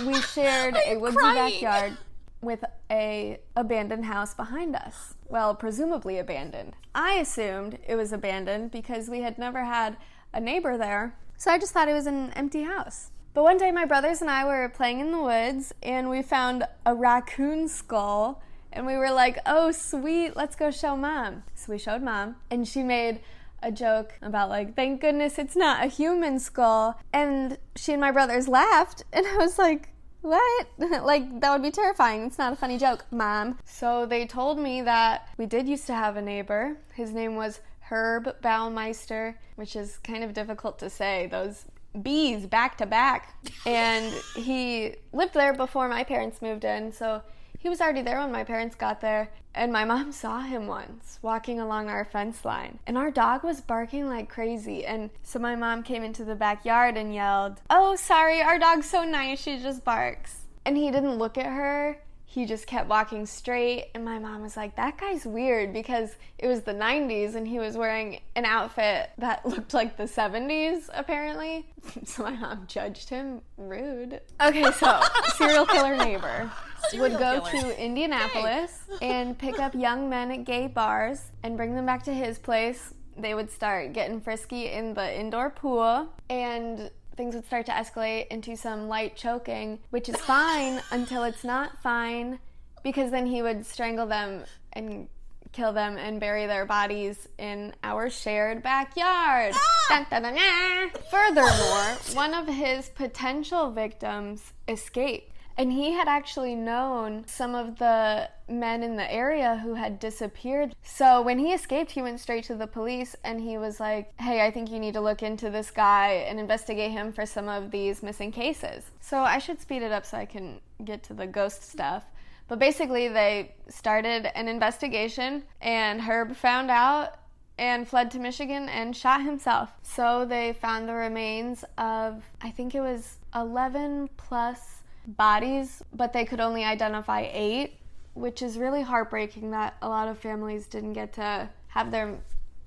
we 0.00 0.20
shared 0.22 0.76
a 0.86 0.96
woodsy 0.96 1.18
crying? 1.18 1.36
backyard 1.36 1.96
with 2.40 2.64
a 2.90 3.38
abandoned 3.56 4.04
house 4.04 4.34
behind 4.34 4.76
us. 4.76 5.14
Well, 5.28 5.54
presumably 5.54 6.18
abandoned. 6.18 6.74
I 6.94 7.14
assumed 7.14 7.78
it 7.86 7.96
was 7.96 8.12
abandoned 8.12 8.70
because 8.70 9.08
we 9.08 9.22
had 9.22 9.38
never 9.38 9.64
had 9.64 9.96
a 10.32 10.40
neighbor 10.40 10.76
there, 10.76 11.16
so 11.36 11.50
I 11.50 11.58
just 11.58 11.72
thought 11.72 11.88
it 11.88 11.94
was 11.94 12.06
an 12.06 12.32
empty 12.32 12.62
house. 12.62 13.10
But 13.34 13.42
one 13.42 13.58
day 13.58 13.70
my 13.70 13.84
brothers 13.84 14.22
and 14.22 14.30
I 14.30 14.44
were 14.46 14.68
playing 14.68 15.00
in 15.00 15.12
the 15.12 15.20
woods 15.20 15.74
and 15.82 16.08
we 16.08 16.22
found 16.22 16.64
a 16.86 16.94
raccoon 16.94 17.68
skull 17.68 18.42
and 18.72 18.86
we 18.86 18.96
were 18.96 19.10
like, 19.10 19.38
"Oh, 19.44 19.72
sweet, 19.72 20.36
let's 20.36 20.56
go 20.56 20.70
show 20.70 20.96
mom." 20.96 21.42
So 21.54 21.72
we 21.72 21.78
showed 21.78 22.02
mom 22.02 22.36
and 22.50 22.66
she 22.66 22.82
made 22.82 23.20
a 23.62 23.72
joke 23.72 24.14
about 24.22 24.48
like, 24.48 24.74
thank 24.74 25.00
goodness 25.00 25.38
it's 25.38 25.56
not 25.56 25.84
a 25.84 25.88
human 25.88 26.38
skull. 26.38 26.98
And 27.12 27.58
she 27.76 27.92
and 27.92 28.00
my 28.00 28.10
brothers 28.10 28.48
laughed, 28.48 29.04
and 29.12 29.26
I 29.26 29.36
was 29.36 29.58
like, 29.58 29.90
what? 30.22 30.66
like, 30.78 31.40
that 31.40 31.52
would 31.52 31.62
be 31.62 31.70
terrifying. 31.70 32.24
It's 32.24 32.38
not 32.38 32.52
a 32.52 32.56
funny 32.56 32.78
joke, 32.78 33.06
mom. 33.10 33.58
So 33.64 34.06
they 34.06 34.26
told 34.26 34.58
me 34.58 34.82
that 34.82 35.28
we 35.38 35.46
did 35.46 35.68
used 35.68 35.86
to 35.86 35.94
have 35.94 36.16
a 36.16 36.22
neighbor. 36.22 36.76
His 36.94 37.12
name 37.12 37.36
was 37.36 37.60
Herb 37.80 38.40
Baumeister, 38.42 39.36
which 39.54 39.76
is 39.76 39.98
kind 39.98 40.24
of 40.24 40.32
difficult 40.32 40.78
to 40.80 40.90
say. 40.90 41.28
Those 41.30 41.64
bees 42.02 42.46
back 42.46 42.76
to 42.78 42.86
back. 42.86 43.34
And 43.64 44.12
he 44.34 44.96
lived 45.12 45.34
there 45.34 45.52
before 45.52 45.88
my 45.88 46.04
parents 46.04 46.42
moved 46.42 46.64
in, 46.64 46.92
so 46.92 47.22
he 47.66 47.68
was 47.68 47.80
already 47.80 48.02
there 48.02 48.20
when 48.20 48.30
my 48.30 48.44
parents 48.44 48.76
got 48.76 49.00
there. 49.00 49.28
And 49.52 49.72
my 49.72 49.84
mom 49.84 50.12
saw 50.22 50.38
him 50.38 50.68
once 50.68 51.18
walking 51.20 51.58
along 51.58 51.88
our 51.88 52.04
fence 52.04 52.44
line. 52.44 52.78
And 52.86 52.96
our 52.96 53.10
dog 53.10 53.42
was 53.42 53.60
barking 53.60 54.06
like 54.06 54.28
crazy. 54.28 54.86
And 54.86 55.10
so 55.24 55.40
my 55.40 55.56
mom 55.56 55.82
came 55.82 56.04
into 56.04 56.24
the 56.24 56.36
backyard 56.36 56.96
and 56.96 57.12
yelled, 57.12 57.60
Oh, 57.68 57.96
sorry, 57.96 58.40
our 58.40 58.60
dog's 58.60 58.88
so 58.88 59.02
nice, 59.02 59.42
she 59.42 59.58
just 59.58 59.84
barks. 59.84 60.42
And 60.64 60.76
he 60.76 60.92
didn't 60.92 61.18
look 61.18 61.36
at 61.36 61.46
her. 61.46 61.98
He 62.24 62.44
just 62.44 62.68
kept 62.68 62.88
walking 62.88 63.26
straight. 63.26 63.86
And 63.96 64.04
my 64.04 64.20
mom 64.20 64.42
was 64.42 64.56
like, 64.56 64.76
That 64.76 64.96
guy's 64.96 65.26
weird 65.26 65.72
because 65.72 66.14
it 66.38 66.46
was 66.46 66.62
the 66.62 66.74
90s 66.74 67.34
and 67.34 67.48
he 67.48 67.58
was 67.58 67.76
wearing 67.76 68.20
an 68.36 68.44
outfit 68.44 69.10
that 69.18 69.44
looked 69.46 69.74
like 69.74 69.96
the 69.96 70.04
70s, 70.04 70.88
apparently. 70.94 71.66
so 72.04 72.22
my 72.22 72.36
mom 72.36 72.68
judged 72.68 73.08
him 73.08 73.40
rude. 73.56 74.20
Okay, 74.40 74.70
so 74.70 75.00
serial 75.34 75.66
killer 75.66 75.96
neighbor 75.96 76.48
would 76.94 77.18
go 77.18 77.40
to 77.50 77.82
Indianapolis 77.82 78.72
and 79.02 79.38
pick 79.38 79.58
up 79.58 79.74
young 79.74 80.08
men 80.08 80.30
at 80.30 80.44
gay 80.44 80.66
bars 80.66 81.20
and 81.42 81.56
bring 81.56 81.74
them 81.74 81.86
back 81.86 82.04
to 82.04 82.14
his 82.14 82.38
place. 82.38 82.94
They 83.16 83.34
would 83.34 83.50
start 83.50 83.92
getting 83.92 84.20
frisky 84.20 84.70
in 84.70 84.94
the 84.94 85.18
indoor 85.18 85.50
pool 85.50 86.08
and 86.28 86.90
things 87.16 87.34
would 87.34 87.46
start 87.46 87.66
to 87.66 87.72
escalate 87.72 88.26
into 88.28 88.56
some 88.56 88.88
light 88.88 89.16
choking, 89.16 89.78
which 89.90 90.08
is 90.08 90.16
fine 90.16 90.80
until 90.90 91.24
it's 91.24 91.44
not 91.44 91.82
fine 91.82 92.38
because 92.82 93.10
then 93.10 93.26
he 93.26 93.42
would 93.42 93.64
strangle 93.64 94.06
them 94.06 94.44
and 94.72 95.08
kill 95.52 95.72
them 95.72 95.96
and 95.96 96.20
bury 96.20 96.46
their 96.46 96.66
bodies 96.66 97.26
in 97.38 97.74
our 97.82 98.10
shared 98.10 98.62
backyard. 98.62 99.54
Dun, 99.88 100.06
dun, 100.10 100.22
dun, 100.22 100.34
dun. 100.34 100.90
Furthermore, 101.10 101.96
one 102.12 102.34
of 102.34 102.46
his 102.46 102.90
potential 102.90 103.70
victims 103.70 104.52
escaped 104.68 105.32
And 105.58 105.72
he 105.72 105.92
had 105.92 106.06
actually 106.06 106.54
known 106.54 107.24
some 107.26 107.54
of 107.54 107.78
the 107.78 108.28
men 108.48 108.82
in 108.82 108.96
the 108.96 109.10
area 109.10 109.56
who 109.56 109.74
had 109.74 109.98
disappeared. 109.98 110.74
So 110.82 111.22
when 111.22 111.38
he 111.38 111.52
escaped, 111.52 111.92
he 111.92 112.02
went 112.02 112.20
straight 112.20 112.44
to 112.44 112.54
the 112.54 112.66
police 112.66 113.16
and 113.24 113.40
he 113.40 113.56
was 113.56 113.80
like, 113.80 114.12
Hey, 114.20 114.44
I 114.44 114.50
think 114.50 114.70
you 114.70 114.78
need 114.78 114.94
to 114.94 115.00
look 115.00 115.22
into 115.22 115.48
this 115.48 115.70
guy 115.70 116.24
and 116.28 116.38
investigate 116.38 116.92
him 116.92 117.12
for 117.12 117.24
some 117.24 117.48
of 117.48 117.70
these 117.70 118.02
missing 118.02 118.32
cases. 118.32 118.84
So 119.00 119.20
I 119.20 119.38
should 119.38 119.60
speed 119.60 119.82
it 119.82 119.92
up 119.92 120.04
so 120.04 120.18
I 120.18 120.26
can 120.26 120.60
get 120.84 121.02
to 121.04 121.14
the 121.14 121.26
ghost 121.26 121.62
stuff. 121.62 122.04
But 122.48 122.58
basically, 122.58 123.08
they 123.08 123.54
started 123.68 124.30
an 124.36 124.46
investigation 124.48 125.42
and 125.60 126.00
Herb 126.00 126.36
found 126.36 126.70
out 126.70 127.18
and 127.58 127.88
fled 127.88 128.10
to 128.10 128.18
Michigan 128.18 128.68
and 128.68 128.94
shot 128.94 129.22
himself. 129.22 129.70
So 129.82 130.26
they 130.26 130.52
found 130.52 130.88
the 130.88 130.94
remains 130.94 131.64
of, 131.78 132.22
I 132.42 132.50
think 132.50 132.74
it 132.74 132.80
was 132.80 133.16
11 133.34 134.10
plus 134.16 134.75
bodies, 135.06 135.82
but 135.92 136.12
they 136.12 136.24
could 136.24 136.40
only 136.40 136.64
identify 136.64 137.28
eight, 137.32 137.78
which 138.14 138.42
is 138.42 138.58
really 138.58 138.82
heartbreaking 138.82 139.50
that 139.52 139.76
a 139.82 139.88
lot 139.88 140.08
of 140.08 140.18
families 140.18 140.66
didn't 140.66 140.94
get 140.94 141.12
to 141.14 141.48
have 141.68 141.90
their 141.90 142.18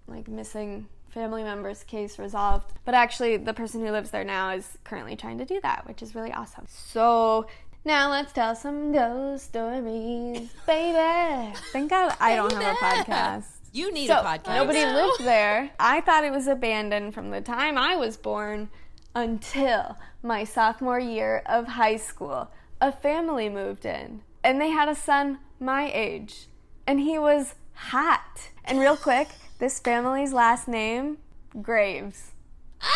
like 0.07 0.27
missing 0.27 0.87
family 1.09 1.43
members 1.43 1.83
case 1.83 2.19
resolved. 2.19 2.73
But 2.85 2.93
actually 2.93 3.37
the 3.37 3.53
person 3.53 3.85
who 3.85 3.91
lives 3.91 4.11
there 4.11 4.23
now 4.23 4.51
is 4.51 4.77
currently 4.83 5.15
trying 5.15 5.37
to 5.39 5.45
do 5.45 5.59
that, 5.61 5.87
which 5.87 6.01
is 6.01 6.15
really 6.15 6.31
awesome. 6.31 6.65
So 6.67 7.47
now 7.85 8.09
let's 8.09 8.31
tell 8.33 8.55
some 8.55 8.91
ghost 8.91 9.45
stories, 9.45 10.49
baby. 10.67 11.53
Thank 11.71 11.89
God 11.89 12.15
I 12.19 12.35
don't 12.35 12.51
have 12.53 12.75
a 12.75 12.77
podcast. 12.77 13.45
You 13.71 13.91
need 13.91 14.07
So, 14.07 14.19
a 14.19 14.23
podcast. 14.23 14.55
Nobody 14.55 14.83
lived 14.83 15.23
there. 15.23 15.69
I 15.79 16.01
thought 16.01 16.23
it 16.23 16.31
was 16.31 16.47
abandoned 16.47 17.13
from 17.13 17.29
the 17.29 17.41
time 17.41 17.77
I 17.77 17.95
was 17.95 18.17
born 18.17 18.69
until 19.15 19.97
my 20.21 20.43
sophomore 20.43 20.99
year 20.99 21.41
of 21.45 21.67
high 21.67 21.97
school. 21.97 22.51
A 22.81 22.91
family 22.91 23.49
moved 23.49 23.85
in, 23.85 24.21
and 24.43 24.61
they 24.61 24.69
had 24.69 24.87
a 24.87 24.95
son 24.95 25.39
my 25.59 25.91
age, 25.93 26.47
and 26.87 26.99
he 26.99 27.19
was 27.19 27.55
hot. 27.73 28.49
And 28.63 28.79
real 28.79 28.95
quick, 28.95 29.27
this 29.59 29.79
family's 29.79 30.31
last 30.31 30.67
name, 30.67 31.17
Graves. 31.61 32.31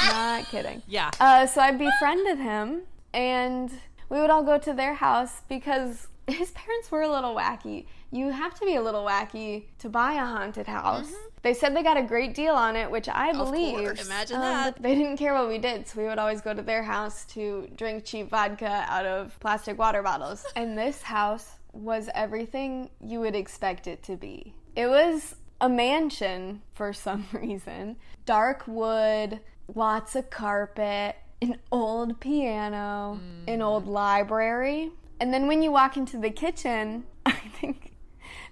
Not 0.08 0.46
kidding. 0.46 0.82
Yeah. 0.88 1.12
Uh, 1.20 1.46
so 1.46 1.62
I 1.62 1.72
befriended 1.72 2.38
him, 2.38 2.84
and 3.14 3.72
we 4.10 4.20
would 4.20 4.30
all 4.30 4.44
go 4.44 4.58
to 4.58 4.74
their 4.74 4.94
house 4.94 5.42
because 5.50 6.08
his 6.28 6.52
parents 6.52 6.92
were 6.92 7.02
a 7.02 7.12
little 7.12 7.36
wacky. 7.36 7.86
You 8.12 8.30
have 8.30 8.58
to 8.60 8.66
be 8.66 8.76
a 8.76 8.82
little 8.82 9.04
wacky 9.04 9.66
to 9.80 9.90
buy 9.90 10.14
a 10.14 10.26
haunted 10.26 10.68
house. 10.68 11.12
They 11.44 11.54
said 11.54 11.76
they 11.76 11.84
got 11.84 11.98
a 11.98 12.04
great 12.04 12.34
deal 12.34 12.56
on 12.56 12.78
it, 12.78 12.90
which 12.90 13.10
I 13.10 13.34
believe. 13.34 14.00
Imagine 14.00 14.38
um, 14.38 14.42
that. 14.42 14.82
they 14.82 14.96
didn't 14.96 15.18
care 15.18 15.34
what 15.34 15.50
we 15.50 15.58
did, 15.58 15.88
so 15.88 16.00
we 16.00 16.08
would 16.08 16.18
always 16.18 16.40
go 16.40 16.54
to 16.54 16.62
their 16.62 16.84
house 16.84 17.26
to 17.26 17.70
drink 17.76 18.06
cheap 18.06 18.30
vodka 18.30 18.86
out 18.88 19.06
of 19.06 19.38
plastic 19.42 19.78
water 19.78 20.02
bottles. 20.02 20.46
And 20.56 20.78
this 20.78 21.02
house 21.02 21.58
was 21.74 22.10
everything 22.16 22.90
you 23.02 23.20
would 23.20 23.36
expect 23.36 23.88
it 23.88 24.02
to 24.04 24.16
be. 24.16 24.54
It 24.76 24.88
was 24.88 25.36
a 25.60 25.68
mansion 25.68 26.62
for 26.74 26.94
some 27.08 27.28
reason. 27.34 27.98
Dark 28.26 28.64
wood, 28.66 29.42
lots 29.76 30.16
of 30.16 30.30
carpet, 30.30 31.18
an 31.42 31.60
old 31.74 32.22
piano, 32.22 33.20
an 33.48 33.62
old 33.62 33.86
library. 33.86 34.92
And 35.20 35.34
then 35.34 35.48
when 35.48 35.62
you 35.62 35.72
walk 35.72 35.98
into 35.98 36.18
the 36.18 36.30
kitchen, 36.30 37.04
I 37.26 37.34
think 37.60 37.92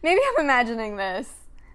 maybe 0.04 0.20
I'm 0.28 0.44
imagining 0.44 0.98
this, 0.98 1.32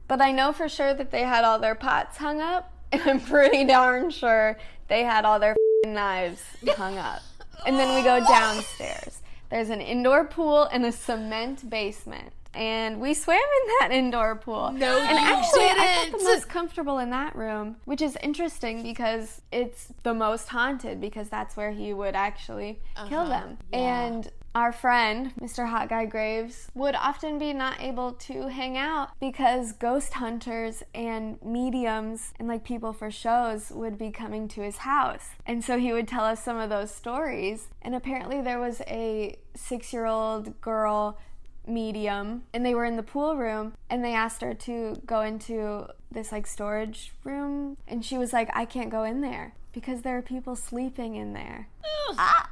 but 0.09 0.21
I 0.21 0.33
know 0.33 0.53
for 0.53 0.69
sure 0.69 0.95
that 0.95 1.11
they 1.11 1.23
had 1.23 1.45
all 1.45 1.59
their 1.59 1.75
pots 1.75 2.17
hung 2.17 2.41
up, 2.41 2.73
and 2.93 3.03
I'm 3.03 3.21
pretty 3.21 3.65
darn 3.65 4.11
sure 4.11 4.59
they 4.89 5.03
had 5.03 5.25
all 5.25 5.39
their 5.39 5.53
f***ing 5.53 5.95
knives 5.95 6.43
hung 6.77 6.99
up. 6.99 7.23
And 7.67 7.77
then 7.77 7.95
we 7.95 8.03
go 8.03 8.21
downstairs. 8.29 9.23
There's 9.51 9.71
an 9.71 9.81
indoor 9.81 10.25
pool 10.25 10.65
and 10.65 10.85
a 10.85 10.93
cement 10.93 11.69
basement. 11.69 12.33
And 12.55 13.01
we 13.01 13.13
swam 13.13 13.37
in 13.37 13.69
that 13.81 13.91
indoor 13.93 14.35
pool. 14.37 14.73
No, 14.73 14.99
and 14.99 15.19
actually, 15.19 15.65
I 15.65 16.09
felt 16.09 16.23
the 16.23 16.25
most 16.25 16.49
comfortable 16.49 16.99
in 16.99 17.11
that 17.11 17.37
room, 17.37 17.77
which 17.85 18.01
is 18.01 18.17
interesting 18.23 18.83
because 18.83 19.43
it's 19.53 19.93
the 20.05 20.15
most 20.15 20.49
haunted 20.49 20.99
because 20.99 21.29
that's 21.29 21.55
where 21.55 21.71
he 21.71 21.93
would 21.93 22.17
actually 22.17 22.81
kill 23.09 23.21
uh-huh. 23.21 23.29
them. 23.29 23.59
And 23.75 24.31
our 24.57 24.73
friend, 24.73 25.35
Mr. 25.39 25.69
Hot 25.69 25.87
Guy 25.91 26.07
Graves, 26.07 26.71
would 26.75 26.95
often 26.95 27.39
be 27.39 27.53
not 27.53 27.79
able 27.79 28.13
to 28.13 28.49
hang 28.49 28.79
out 28.79 29.11
because 29.21 29.73
ghost 29.73 30.15
hunters 30.15 30.83
and 30.95 31.39
mediums 31.45 32.33
and 32.39 32.49
like 32.49 32.65
people 32.65 32.95
for 32.95 33.11
shows 33.11 33.71
would 33.71 33.99
be 33.99 34.11
coming 34.11 34.49
to 34.49 34.63
his 34.63 34.79
house. 34.79 35.29
And 35.45 35.63
so 35.63 35.79
he 35.79 35.93
would 35.93 36.09
tell 36.09 36.25
us 36.25 36.43
some 36.43 36.57
of 36.57 36.71
those 36.71 36.91
stories. 36.91 37.69
And 37.83 37.95
apparently, 37.95 38.41
there 38.41 38.59
was 38.59 38.81
a 38.87 39.37
six 39.55 39.93
year 39.93 40.07
old 40.07 40.59
girl 40.63 41.19
medium 41.67 42.45
and 42.55 42.65
they 42.65 42.75
were 42.75 42.85
in 42.87 42.97
the 42.97 43.03
pool 43.03 43.37
room 43.37 43.75
and 43.91 44.03
they 44.03 44.15
asked 44.15 44.41
her 44.41 44.55
to 44.55 45.03
go 45.05 45.21
into 45.21 45.85
this 46.11 46.31
like 46.31 46.47
storage 46.47 47.13
room 47.25 47.77
and 47.89 48.05
she 48.05 48.17
was 48.17 48.33
like 48.33 48.49
I 48.55 48.65
can't 48.65 48.89
go 48.89 49.03
in 49.03 49.21
there 49.21 49.53
because 49.73 50.03
there 50.03 50.17
are 50.17 50.23
people 50.23 50.57
sleeping 50.57 51.17
in 51.17 51.33
there. 51.35 51.69
Ah. 52.17 52.49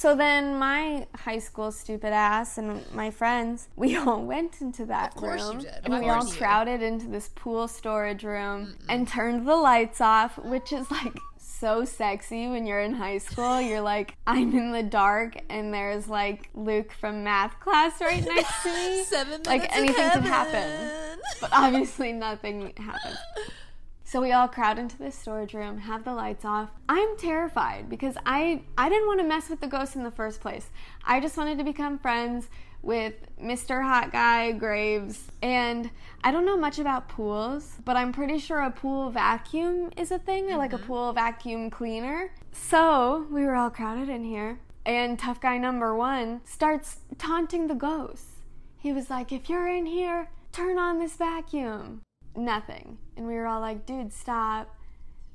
So 0.00 0.16
then 0.16 0.58
my 0.58 1.06
high 1.14 1.40
school 1.40 1.70
stupid 1.70 2.14
ass 2.14 2.56
and 2.56 2.90
my 2.94 3.10
friends, 3.10 3.68
we 3.76 3.96
all 3.98 4.22
went 4.22 4.62
into 4.62 4.86
that 4.86 5.12
room. 5.20 5.62
And 5.84 5.92
we 5.92 6.08
all 6.08 6.24
crowded 6.24 6.80
into 6.80 7.06
this 7.06 7.28
pool 7.34 7.68
storage 7.68 8.24
room 8.24 8.76
and 8.88 9.06
turned 9.06 9.46
the 9.46 9.56
lights 9.56 10.00
off, 10.00 10.38
which 10.38 10.72
is 10.72 10.90
like 10.90 11.18
so 11.36 11.84
sexy 11.84 12.48
when 12.48 12.66
you're 12.66 12.80
in 12.80 12.94
high 12.94 13.18
school. 13.18 13.60
You're 13.60 13.82
like, 13.82 14.16
I'm 14.26 14.56
in 14.56 14.72
the 14.72 14.82
dark 14.82 15.36
and 15.50 15.74
there's 15.74 16.08
like 16.08 16.48
Luke 16.54 16.92
from 16.92 17.22
math 17.22 17.60
class 17.60 18.00
right 18.00 18.24
next 18.24 18.62
to 18.62 18.72
me. 18.72 19.04
Seven 19.04 19.42
like 19.42 19.60
minutes 19.60 19.76
in 19.76 19.84
anything 19.84 20.12
could 20.12 20.22
happen. 20.22 21.18
But 21.42 21.50
obviously 21.52 22.14
nothing 22.14 22.72
happened. 22.78 23.18
So 24.10 24.20
we 24.20 24.32
all 24.32 24.48
crowd 24.48 24.76
into 24.76 24.98
this 24.98 25.14
storage 25.14 25.54
room, 25.54 25.78
have 25.78 26.02
the 26.02 26.12
lights 26.12 26.44
off. 26.44 26.70
I'm 26.88 27.16
terrified 27.16 27.88
because 27.88 28.16
I 28.26 28.62
I 28.76 28.88
didn't 28.88 29.06
want 29.06 29.20
to 29.20 29.24
mess 29.24 29.48
with 29.48 29.60
the 29.60 29.68
ghost 29.68 29.94
in 29.94 30.02
the 30.02 30.10
first 30.10 30.40
place. 30.40 30.68
I 31.04 31.20
just 31.20 31.36
wanted 31.36 31.58
to 31.58 31.64
become 31.64 31.96
friends 31.96 32.48
with 32.82 33.14
Mr. 33.40 33.84
Hot 33.84 34.10
Guy 34.10 34.50
Graves. 34.50 35.30
And 35.42 35.92
I 36.24 36.32
don't 36.32 36.44
know 36.44 36.56
much 36.56 36.80
about 36.80 37.08
pools, 37.08 37.76
but 37.84 37.96
I'm 37.96 38.12
pretty 38.12 38.40
sure 38.40 38.58
a 38.58 38.72
pool 38.72 39.10
vacuum 39.10 39.92
is 39.96 40.10
a 40.10 40.18
thing, 40.18 40.50
or 40.50 40.56
like 40.56 40.72
a 40.72 40.76
mm-hmm. 40.76 40.86
pool 40.86 41.12
vacuum 41.12 41.70
cleaner. 41.70 42.32
So 42.50 43.28
we 43.30 43.44
were 43.44 43.54
all 43.54 43.70
crowded 43.70 44.08
in 44.08 44.24
here, 44.24 44.58
and 44.84 45.20
tough 45.20 45.40
guy 45.40 45.56
number 45.56 45.94
one 45.94 46.40
starts 46.44 46.96
taunting 47.16 47.68
the 47.68 47.76
ghosts. 47.76 48.42
He 48.76 48.92
was 48.92 49.08
like, 49.08 49.30
If 49.30 49.48
you're 49.48 49.68
in 49.68 49.86
here, 49.86 50.30
turn 50.50 50.80
on 50.80 50.98
this 50.98 51.14
vacuum. 51.14 52.02
Nothing. 52.36 52.98
And 53.16 53.26
we 53.26 53.34
were 53.34 53.46
all 53.46 53.60
like, 53.60 53.86
Dude, 53.86 54.12
stop. 54.12 54.74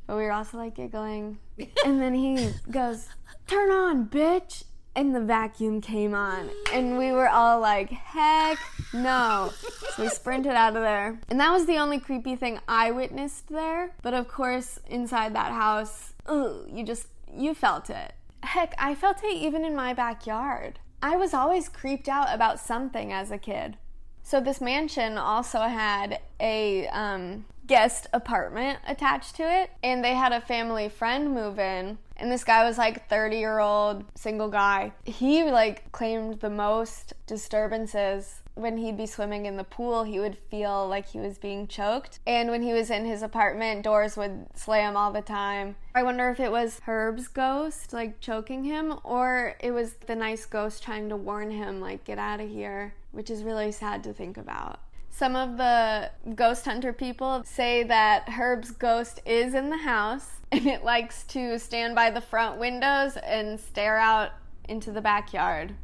But 0.08 0.18
we 0.18 0.24
were 0.24 0.32
also 0.32 0.58
like 0.58 0.76
giggling. 0.76 1.40
And 1.86 2.02
then 2.02 2.14
he 2.14 2.52
goes, 2.70 3.08
Turn 3.48 3.72
on, 3.72 4.08
bitch. 4.08 4.64
And 4.96 5.14
the 5.14 5.22
vacuum 5.22 5.82
came 5.82 6.14
on. 6.14 6.50
And 6.72 6.98
we 6.98 7.12
were 7.12 7.30
all 7.30 7.60
like, 7.60 7.90
Heck 7.90 8.58
no. 8.94 9.52
So 9.96 10.04
we 10.04 10.10
sprinted 10.10 10.54
out 10.54 10.76
of 10.76 10.82
there. 10.82 11.20
And 11.30 11.40
that 11.40 11.52
was 11.52 11.66
the 11.66 11.78
only 11.78 12.00
creepy 12.00 12.36
thing 12.36 12.60
I 12.68 12.92
witnessed 12.92 13.50
there. 13.50 13.92
But 14.02 14.14
of 14.14 14.28
course, 14.28 14.80
inside 14.88 15.36
that 15.36 15.52
house, 15.52 16.14
ugh, 16.26 16.66
you 16.70 16.84
just, 16.84 17.08
you 17.32 17.54
felt 17.54 17.90
it. 17.90 18.14
Heck, 18.44 18.74
I 18.78 18.96
felt 18.96 19.24
it 19.24 19.34
even 19.34 19.66
in 19.66 19.76
my 19.76 19.94
backyard. 19.94 20.80
I 21.02 21.18
was 21.18 21.34
always 21.34 21.70
creeped 21.70 22.08
out 22.08 22.34
about 22.34 22.60
something 22.60 23.12
as 23.12 23.32
a 23.32 23.38
kid. 23.38 23.78
So 24.26 24.42
this 24.42 24.60
mansion 24.60 25.20
also 25.20 25.60
had 25.60 26.20
a 26.40 26.88
um, 26.88 27.46
guest 27.68 28.08
apartment 28.12 28.80
attached 28.88 29.36
to 29.36 29.44
it, 29.44 29.70
and 29.84 30.04
they 30.04 30.16
had 30.16 30.32
a 30.32 30.42
family 30.42 30.90
friend 30.90 31.32
move 31.32 31.60
in. 31.60 32.00
And 32.18 32.32
this 32.32 32.44
guy 32.44 32.66
was 32.66 32.80
like 32.80 33.08
30 33.08 33.38
year 33.38 33.60
old 33.60 34.04
single 34.16 34.50
guy. 34.50 34.94
He 35.04 35.44
like 35.44 35.92
claimed 35.92 36.40
the 36.40 36.50
most 36.50 37.14
disturbances 37.28 38.42
when 38.56 38.78
he'd 38.78 38.98
be 38.98 39.06
swimming 39.06 39.46
in 39.46 39.58
the 39.58 39.64
pool, 39.64 40.04
he 40.04 40.20
would 40.20 40.38
feel 40.50 40.88
like 40.88 41.10
he 41.10 41.20
was 41.20 41.38
being 41.38 41.68
choked. 41.68 42.20
And 42.26 42.50
when 42.50 42.64
he 42.64 42.74
was 42.74 42.90
in 42.90 43.06
his 43.06 43.22
apartment, 43.22 43.84
doors 43.84 44.18
would 44.18 44.48
slam 44.56 44.98
all 44.98 45.12
the 45.12 45.22
time. 45.22 45.76
I 45.94 46.04
wonder 46.04 46.30
if 46.30 46.40
it 46.40 46.52
was 46.52 46.80
Herb's 46.86 47.28
ghost, 47.28 47.94
like 47.94 48.20
choking 48.20 48.64
him, 48.64 48.96
or 49.04 49.56
it 49.60 49.72
was 49.72 49.94
the 50.08 50.16
nice 50.16 50.46
ghost 50.46 50.84
trying 50.84 51.10
to 51.10 51.18
warn 51.18 51.52
him, 51.52 51.82
like, 51.82 52.06
get 52.06 52.18
out 52.18 52.42
of 52.42 52.50
here, 52.50 52.94
which 53.16 53.30
is 53.30 53.44
really 53.44 53.72
sad 53.72 54.04
to 54.04 54.14
think 54.14 54.38
about. 54.38 54.80
Some 55.10 55.36
of 55.36 55.58
the 55.58 56.12
ghost 56.36 56.66
hunter 56.66 56.92
people 56.92 57.44
say 57.46 57.84
that 57.84 58.28
Herb's 58.28 58.72
ghost 58.72 59.22
is 59.26 59.54
in 59.54 59.70
the 59.70 59.78
house 59.78 60.30
and 60.52 60.68
it 60.68 60.84
likes 60.84 61.24
to 61.24 61.58
stand 61.58 61.96
by 61.96 62.12
the 62.12 62.22
front 62.22 62.60
windows 62.60 63.18
and 63.18 63.60
stare 63.60 63.98
out 63.98 64.32
into 64.68 64.92
the 64.92 65.02
backyard 65.02 65.76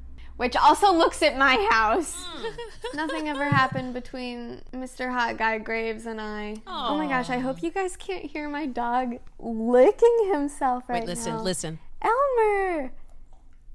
which 0.42 0.56
also 0.56 0.92
looks 0.92 1.22
at 1.22 1.38
my 1.38 1.56
house. 1.70 2.16
Hmm. 2.18 2.98
Nothing 2.98 3.30
ever 3.30 3.46
happened 3.46 3.94
between 3.94 4.64
Mr. 4.74 5.12
Hot 5.12 5.38
Guy 5.38 5.60
Graves 5.60 6.08
and 6.08 6.20
I. 6.20 6.56
Oh 6.66 6.98
my 6.98 7.06
gosh, 7.06 7.30
I 7.30 7.38
hope 7.38 7.62
you 7.62 7.70
guys 7.70 7.96
can't 7.96 8.26
hear 8.26 8.50
my 8.50 8.66
dog 8.66 9.20
licking 9.38 10.32
himself 10.32 10.90
right 10.90 10.96
now. 10.96 11.02
Wait, 11.02 11.10
listen, 11.10 11.34
now. 11.34 11.42
listen. 11.44 11.80
Elmer! 12.02 12.92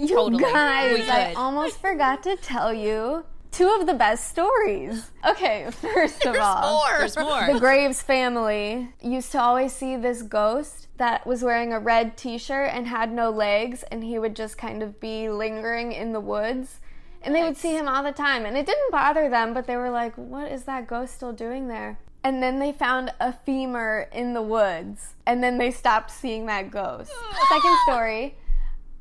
You 0.00 0.08
Totally. 0.08 0.42
guys, 0.42 1.08
I 1.10 1.34
almost 1.34 1.78
forgot 1.78 2.22
to 2.22 2.34
tell 2.34 2.72
you 2.72 3.26
two 3.50 3.68
of 3.78 3.86
the 3.86 3.92
best 3.92 4.30
stories. 4.30 5.10
Okay, 5.28 5.68
first 5.70 6.24
of 6.24 6.36
all, 6.36 6.86
There's 6.88 7.18
more. 7.18 7.52
the 7.52 7.60
Graves 7.60 8.00
family 8.00 8.88
used 9.02 9.30
to 9.32 9.40
always 9.42 9.74
see 9.74 9.96
this 9.96 10.22
ghost 10.22 10.88
that 10.96 11.26
was 11.26 11.42
wearing 11.42 11.74
a 11.74 11.78
red 11.78 12.16
t-shirt 12.16 12.70
and 12.72 12.86
had 12.86 13.12
no 13.12 13.28
legs 13.28 13.82
and 13.90 14.02
he 14.02 14.18
would 14.18 14.34
just 14.34 14.56
kind 14.56 14.82
of 14.82 14.98
be 15.00 15.28
lingering 15.28 15.92
in 15.92 16.12
the 16.12 16.20
woods 16.20 16.80
and 17.22 17.34
they 17.34 17.42
would 17.42 17.58
see 17.58 17.76
him 17.76 17.86
all 17.86 18.02
the 18.02 18.12
time 18.12 18.46
and 18.46 18.56
it 18.56 18.64
didn't 18.64 18.90
bother 18.90 19.28
them 19.28 19.52
but 19.54 19.66
they 19.66 19.76
were 19.76 19.90
like 19.90 20.14
what 20.16 20.50
is 20.50 20.64
that 20.64 20.86
ghost 20.86 21.14
still 21.14 21.32
doing 21.32 21.68
there 21.68 21.98
and 22.22 22.42
then 22.42 22.58
they 22.58 22.70
found 22.70 23.12
a 23.18 23.32
femur 23.32 24.08
in 24.12 24.34
the 24.34 24.42
woods 24.42 25.14
and 25.26 25.42
then 25.42 25.56
they 25.56 25.70
stopped 25.70 26.10
seeing 26.10 26.44
that 26.44 26.70
ghost 26.70 27.10
second 27.48 27.76
story 27.86 28.34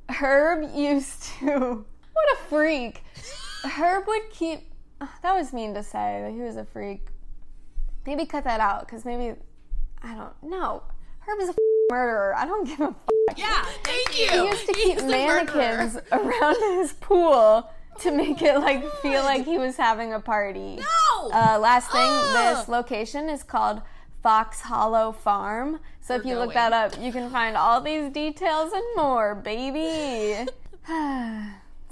herb 0.10 0.70
used 0.76 1.24
to 1.24 1.50
what 2.14 2.26
a 2.34 2.38
freak 2.50 3.04
herb 3.78 4.06
would 4.08 4.30
keep 4.32 4.72
that 5.22 5.34
was 5.36 5.54
mean 5.54 5.74
to 5.74 5.84
say 5.84 6.22
that 6.24 6.32
he 6.32 6.40
was 6.42 6.56
a 6.58 6.66
freak 6.66 7.08
maybe 8.06 8.26
cut 8.26 8.44
that 8.44 8.60
out 8.60 8.86
because 8.86 9.06
maybe 9.06 9.36
I 10.02 10.16
don't 10.16 10.42
know. 10.52 10.84
Herb 11.20 11.42
is 11.42 11.50
a 11.50 11.54
murderer. 11.92 12.34
I 12.34 12.46
don't 12.46 12.66
give 12.66 12.80
a. 12.80 12.86
F- 12.86 13.38
yeah, 13.38 13.66
thank 13.84 14.18
you. 14.18 14.30
he 14.30 14.48
used 14.48 14.66
to 14.66 14.74
keep 14.74 14.98
the 14.98 15.04
murderer. 15.04 15.44
mannequins 15.46 15.98
around 16.14 16.78
his 16.80 16.94
pool 16.94 17.70
to 18.00 18.12
make 18.12 18.42
it 18.42 18.58
like 18.60 18.90
feel 19.02 19.22
like 19.24 19.44
he 19.44 19.58
was 19.58 19.76
having 19.76 20.14
a 20.14 20.20
party. 20.22 20.78
No! 20.78 21.30
Uh, 21.34 21.60
last 21.60 21.92
thing, 21.92 22.00
Ah. 22.02 22.56
this 22.56 22.70
location 22.70 23.28
is 23.28 23.44
called 23.44 23.82
Fox 24.22 24.62
Hollow 24.62 25.12
Farm. 25.12 25.80
So 26.02 26.16
if 26.16 26.26
you 26.26 26.36
look 26.36 26.54
that 26.54 26.74
up, 26.74 27.00
you 27.00 27.12
can 27.12 27.30
find 27.30 27.56
all 27.56 27.82
these 27.82 28.12
details 28.12 28.74
and 28.74 28.84
more, 28.96 29.36
baby. 29.36 30.48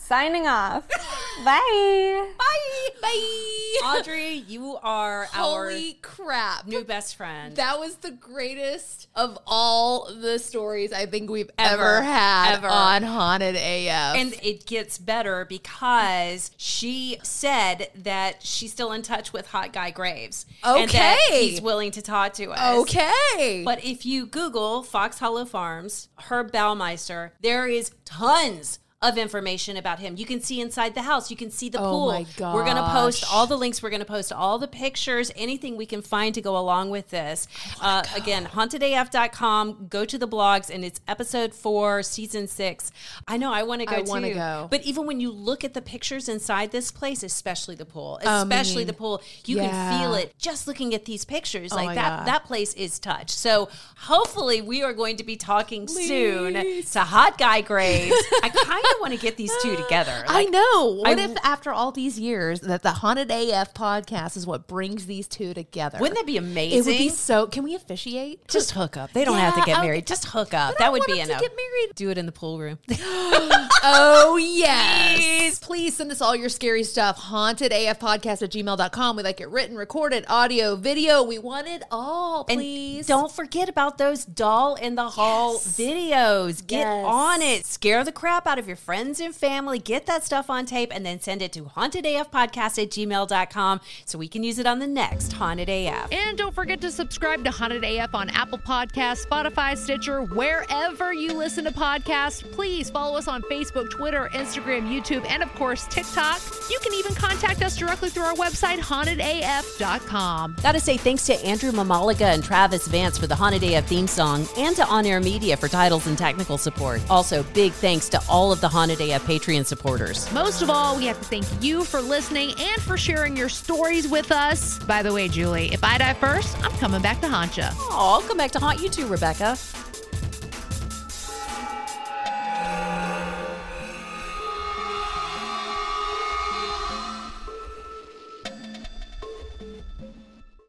Signing 0.08 0.48
off. 0.48 0.88
Bye. 1.44 2.26
Bye. 2.38 2.90
Bye. 3.02 3.76
Audrey, 3.84 4.36
you 4.48 4.78
are 4.82 5.24
our 5.36 5.66
Holy 5.66 6.00
crap. 6.02 6.66
new 6.66 6.86
best 6.86 7.18
friend. 7.18 7.58
That 7.58 7.78
was 7.78 7.98
the 7.98 8.12
greatest 8.12 9.10
of 9.16 9.38
all 9.46 10.10
the 10.14 10.40
stories 10.40 10.94
I 10.94 11.06
think 11.08 11.30
we've 11.30 11.50
Ever. 11.60 11.84
ever, 11.98 12.02
had 12.04 12.54
Ever. 12.56 12.68
on 12.70 13.04
Haunted 13.04 13.56
AF. 13.58 14.16
and 14.16 14.34
it 14.42 14.66
gets 14.66 14.98
better 14.98 15.44
because 15.44 16.52
she 16.56 17.18
said 17.24 17.90
that 17.96 18.42
she's 18.44 18.72
still 18.72 18.94
in 18.94 19.02
touch 19.02 19.34
with 19.34 19.48
Hot 19.48 19.74
Guy 19.74 19.92
Graves. 19.92 20.46
And 20.64 20.90
that 20.90 21.20
Okay. 21.28 21.50
he's 21.50 21.62
willing 21.62 21.92
to 21.92 22.02
talk 22.02 22.32
to 22.36 22.52
us. 22.52 22.78
okay. 22.82 23.62
But 23.66 23.84
if 23.84 24.06
you 24.06 24.26
Google 24.26 24.84
Fox 24.84 25.20
Hollow 25.20 25.44
Farms, 25.46 26.08
Herb 26.30 26.52
Baumeister, 26.54 27.32
there 27.42 27.68
is 27.68 27.92
tons 28.06 28.80
of 29.00 29.16
information 29.16 29.78
about 29.78 30.00
him. 30.00 30.16
You 30.18 30.26
can 30.26 30.42
see 30.42 30.60
inside 30.60 30.96
the 30.96 31.04
house. 31.04 31.30
You 31.30 31.38
can 31.38 31.52
see 31.52 31.70
the 31.70 31.80
Oh 31.80 31.92
pool. 31.92 32.08
my 32.08 32.26
We're 32.54 32.64
going 32.64 32.78
to 32.78 32.90
post 32.90 33.24
all 33.32 33.46
the 33.46 33.56
links. 33.56 33.84
We're 33.84 33.92
going 33.92 34.00
to 34.00 34.06
post 34.06 34.34
all 34.34 34.58
the 34.58 34.68
pictures, 34.68 35.32
anything 35.36 35.78
we 35.78 35.86
can 35.86 36.02
find 36.02 36.34
to 36.34 36.42
go 36.42 36.58
along 36.58 36.90
with 36.90 37.10
this. 37.12 37.48
Uh, 37.80 38.04
again, 38.16 38.46
hauntedaf.com. 38.46 39.86
Go 39.88 40.04
to 40.04 40.18
the 40.18 40.28
blogs, 40.28 40.72
and 40.72 40.84
it's 40.84 41.00
episode 41.08 41.54
four, 41.54 42.02
season 42.02 42.48
six. 42.48 42.92
I 43.28 43.38
know 43.38 43.54
I 43.54 43.62
want 43.62 43.82
to 43.82 43.86
go 43.86 43.98
I 43.98 44.02
wanna 44.02 44.34
go. 44.34 44.68
But 44.72 44.82
even 44.82 45.06
when 45.06 45.20
you 45.20 45.32
look 45.32 45.64
at 45.64 45.76
the 45.76 45.82
pictures 45.82 46.28
inside 46.28 46.72
this 46.72 46.92
place, 46.92 47.22
especially 47.22 47.76
the 47.76 47.86
pool, 47.86 48.20
especially 48.24 48.78
mean, 48.78 48.88
the 48.88 48.94
pool, 48.94 49.22
you 49.46 49.58
yeah. 49.58 49.70
can 49.70 50.02
feel 50.02 50.16
it 50.16 50.34
just 50.40 50.68
looking 50.68 50.96
at 50.96 51.06
these 51.06 51.24
pictures. 51.24 51.72
Oh 51.72 51.76
like 51.76 51.94
that, 51.94 52.20
God. 52.20 52.28
that 52.28 52.46
place 52.46 52.74
is 52.74 52.98
touched. 52.98 53.30
So 53.30 53.70
hopefully 53.96 54.62
we 54.62 54.82
are 54.82 54.94
going 54.94 55.18
to 55.18 55.24
be 55.24 55.36
talking 55.36 55.88
soon 55.88 56.84
to 56.84 57.00
Hot 57.00 57.38
Guy 57.38 57.62
Graves. 57.62 58.16
I 58.42 58.50
kind 58.50 58.84
of 58.96 59.02
want 59.02 59.14
to 59.14 59.20
get 59.20 59.38
these 59.38 59.52
two 59.62 59.76
together. 59.76 60.24
I 60.28 60.46
know. 60.46 60.96
What 61.02 61.20
I- 61.20 61.24
if 61.24 61.36
after 61.44 61.72
all 61.72 61.92
these 61.92 62.20
years 62.20 62.62
that 62.62 62.84
the 62.84 62.92
Haunted 62.92 63.30
AF 63.32 63.74
podcast 63.74 64.38
is 64.38 64.46
what 64.48 64.68
brings 64.68 65.06
these 65.06 65.28
two 65.28 65.54
together? 65.54 65.98
Wouldn't 66.00 66.18
that 66.18 66.26
be 66.26 66.38
amazing? 66.38 66.80
It 66.80 66.86
would 66.86 66.98
be 66.98 67.10
so. 67.10 67.48
Can 67.48 67.64
we 67.64 67.76
officiate? 67.76 68.48
just 68.48 68.72
hook 68.72 68.98
up. 68.98 69.12
They 69.14 69.26
don't 69.26 69.38
have 69.38 69.56
to 69.56 69.62
get 69.66 69.82
married. 69.82 70.08
Just 70.08 70.26
hook 70.26 70.54
up. 70.54 70.76
But 70.78 70.82
I 70.82 70.86
That 70.86 70.92
would 70.92 71.00
want 71.02 71.08
be 71.08 71.18
them 71.18 71.26
to 71.28 71.32
enough. 71.34 71.42
get 71.42 71.52
married. 71.56 71.96
Do 71.96 72.10
it 72.10 72.18
in 72.18 72.26
the 72.26 72.32
pool 72.32 72.60
room. 72.60 72.80
Oh, 73.90 74.38
yes. 74.38 75.60
Please 75.60 75.96
send 75.96 76.12
us 76.12 76.20
all 76.20 76.36
your 76.36 76.50
scary 76.50 76.84
stuff. 76.84 77.20
Hauntedafpodcast 77.22 78.42
at 78.42 78.52
gmail.com. 78.52 79.16
We 79.16 79.24
like 79.24 79.40
it 79.40 79.50
written, 79.50 79.78
recorded, 79.78 80.26
audio, 80.28 80.76
video. 80.76 81.24
We 81.24 81.38
want 81.40 81.68
it 81.68 81.84
all, 81.92 82.46
And 82.50 82.58
please. 82.60 83.06
don't 83.08 83.32
forget 83.32 83.70
about 83.70 83.98
those 83.98 84.26
doll 84.26 84.76
in 84.76 84.96
the 84.96 85.10
hall 85.10 85.58
videos. 85.60 86.66
Get 86.66 86.80
Yes. 86.80 87.06
on 87.06 87.42
it. 87.42 87.66
Scare 87.66 88.04
the 88.04 88.12
crap 88.12 88.48
out 88.48 88.58
of 88.60 88.68
your 88.68 88.77
friends 88.78 89.20
and 89.20 89.36
family. 89.36 89.80
Get 89.80 90.06
that 90.06 90.24
stuff 90.24 90.50
on 90.50 90.66
tape 90.66 90.92
and 90.94 91.06
then 91.06 91.20
send 91.20 91.42
it 91.42 91.52
to 91.54 91.64
hauntedafpodcast 91.64 92.82
at 92.82 92.90
gmail.com 92.90 93.82
so 94.06 94.18
we 94.18 94.28
can 94.28 94.44
use 94.44 94.60
it 94.60 94.66
on 94.66 94.80
the 94.80 94.88
next 94.88 95.34
Haunted 95.34 95.70
AF. 95.70 96.12
And 96.12 96.38
don't 96.38 96.54
forget 96.54 96.80
to 96.82 96.92
subscribe 96.92 97.44
to 97.44 97.52
Haunted 97.52 97.84
AF 97.84 98.14
on 98.16 98.30
Apple 98.30 98.60
Podcasts, 98.60 99.26
Spotify, 99.26 99.78
Stitcher, 99.78 100.22
wherever 100.22 101.14
you 101.14 101.34
listen 101.34 101.66
to 101.66 101.72
podcasts. 101.72 102.50
Please 102.52 102.90
follow 102.90 103.18
us 103.18 103.28
on 103.28 103.42
Facebook, 103.44 103.90
Twitter, 103.90 104.30
Instagram, 104.34 104.88
YouTube, 104.88 105.26
and 105.30 105.44
of 105.44 105.54
course, 105.56 105.88
TikTok. 105.88 106.40
You 106.70 106.80
can 106.82 106.94
even 106.94 107.14
contact 107.16 107.64
us 107.64 107.76
directly 107.76 108.10
through 108.10 108.24
our 108.24 108.36
website, 108.36 108.78
hauntedaf.com. 108.78 110.56
Gotta 110.62 110.80
say 110.80 110.98
thanks 110.98 111.26
to 111.26 111.34
Andrew 111.46 111.72
Mamaliga 111.72 112.34
and 112.34 112.44
Travis 112.44 112.88
Vance 112.88 113.18
for 113.18 113.28
the 113.28 113.36
Haunted 113.36 113.64
AF 113.64 113.88
theme 113.88 114.08
song 114.08 114.48
and 114.58 114.76
to 114.76 114.86
On 114.88 115.06
Air 115.06 115.20
Media 115.20 115.56
for 115.56 115.68
titles 115.68 116.08
and 116.08 116.18
technical 116.18 116.58
support. 116.58 117.02
Also, 117.10 117.44
big 117.54 117.72
thanks 117.74 118.10
to 118.10 118.22
all 118.30 118.52
of 118.52 118.62
the 118.62 118.67
Haunted 118.68 119.02
AF 119.02 119.26
Patreon 119.26 119.66
supporters. 119.66 120.32
Most 120.32 120.62
of 120.62 120.70
all, 120.70 120.98
we 120.98 121.06
have 121.06 121.20
to 121.20 121.26
thank 121.26 121.46
you 121.62 121.84
for 121.84 122.02
listening 122.02 122.54
and 122.60 122.82
for 122.82 122.98
sharing 122.98 123.36
your 123.36 123.50
stories 123.50 124.08
with 124.08 124.32
us. 124.32 124.80
By 124.80 125.02
the 125.04 125.14
way, 125.14 125.28
Julie, 125.28 125.72
if 125.74 125.84
I 125.84 125.98
die 125.98 126.14
first, 126.14 126.58
I'm 126.64 126.72
coming 126.78 127.02
back 127.02 127.22
to 127.22 127.28
haunt 127.28 127.58
you. 127.58 127.66
Oh, 127.74 128.20
I'll 128.22 128.28
come 128.28 128.38
back 128.38 128.52
to 128.52 128.60
haunt 128.60 128.82
you 128.82 128.90
too, 128.90 129.08
Rebecca. 129.08 129.58